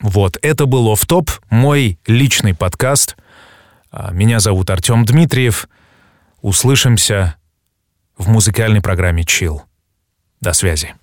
Вот, 0.00 0.38
это 0.42 0.66
был 0.66 0.92
оф 0.92 1.06
топ 1.06 1.30
мой 1.50 1.98
личный 2.06 2.54
подкаст. 2.54 3.16
А, 3.90 4.12
меня 4.12 4.40
зовут 4.40 4.70
Артем 4.70 5.04
Дмитриев. 5.04 5.68
Услышимся 6.42 7.36
в 8.16 8.28
музыкальной 8.28 8.82
программе 8.82 9.24
«Чил». 9.24 9.64
До 10.40 10.52
связи. 10.52 10.94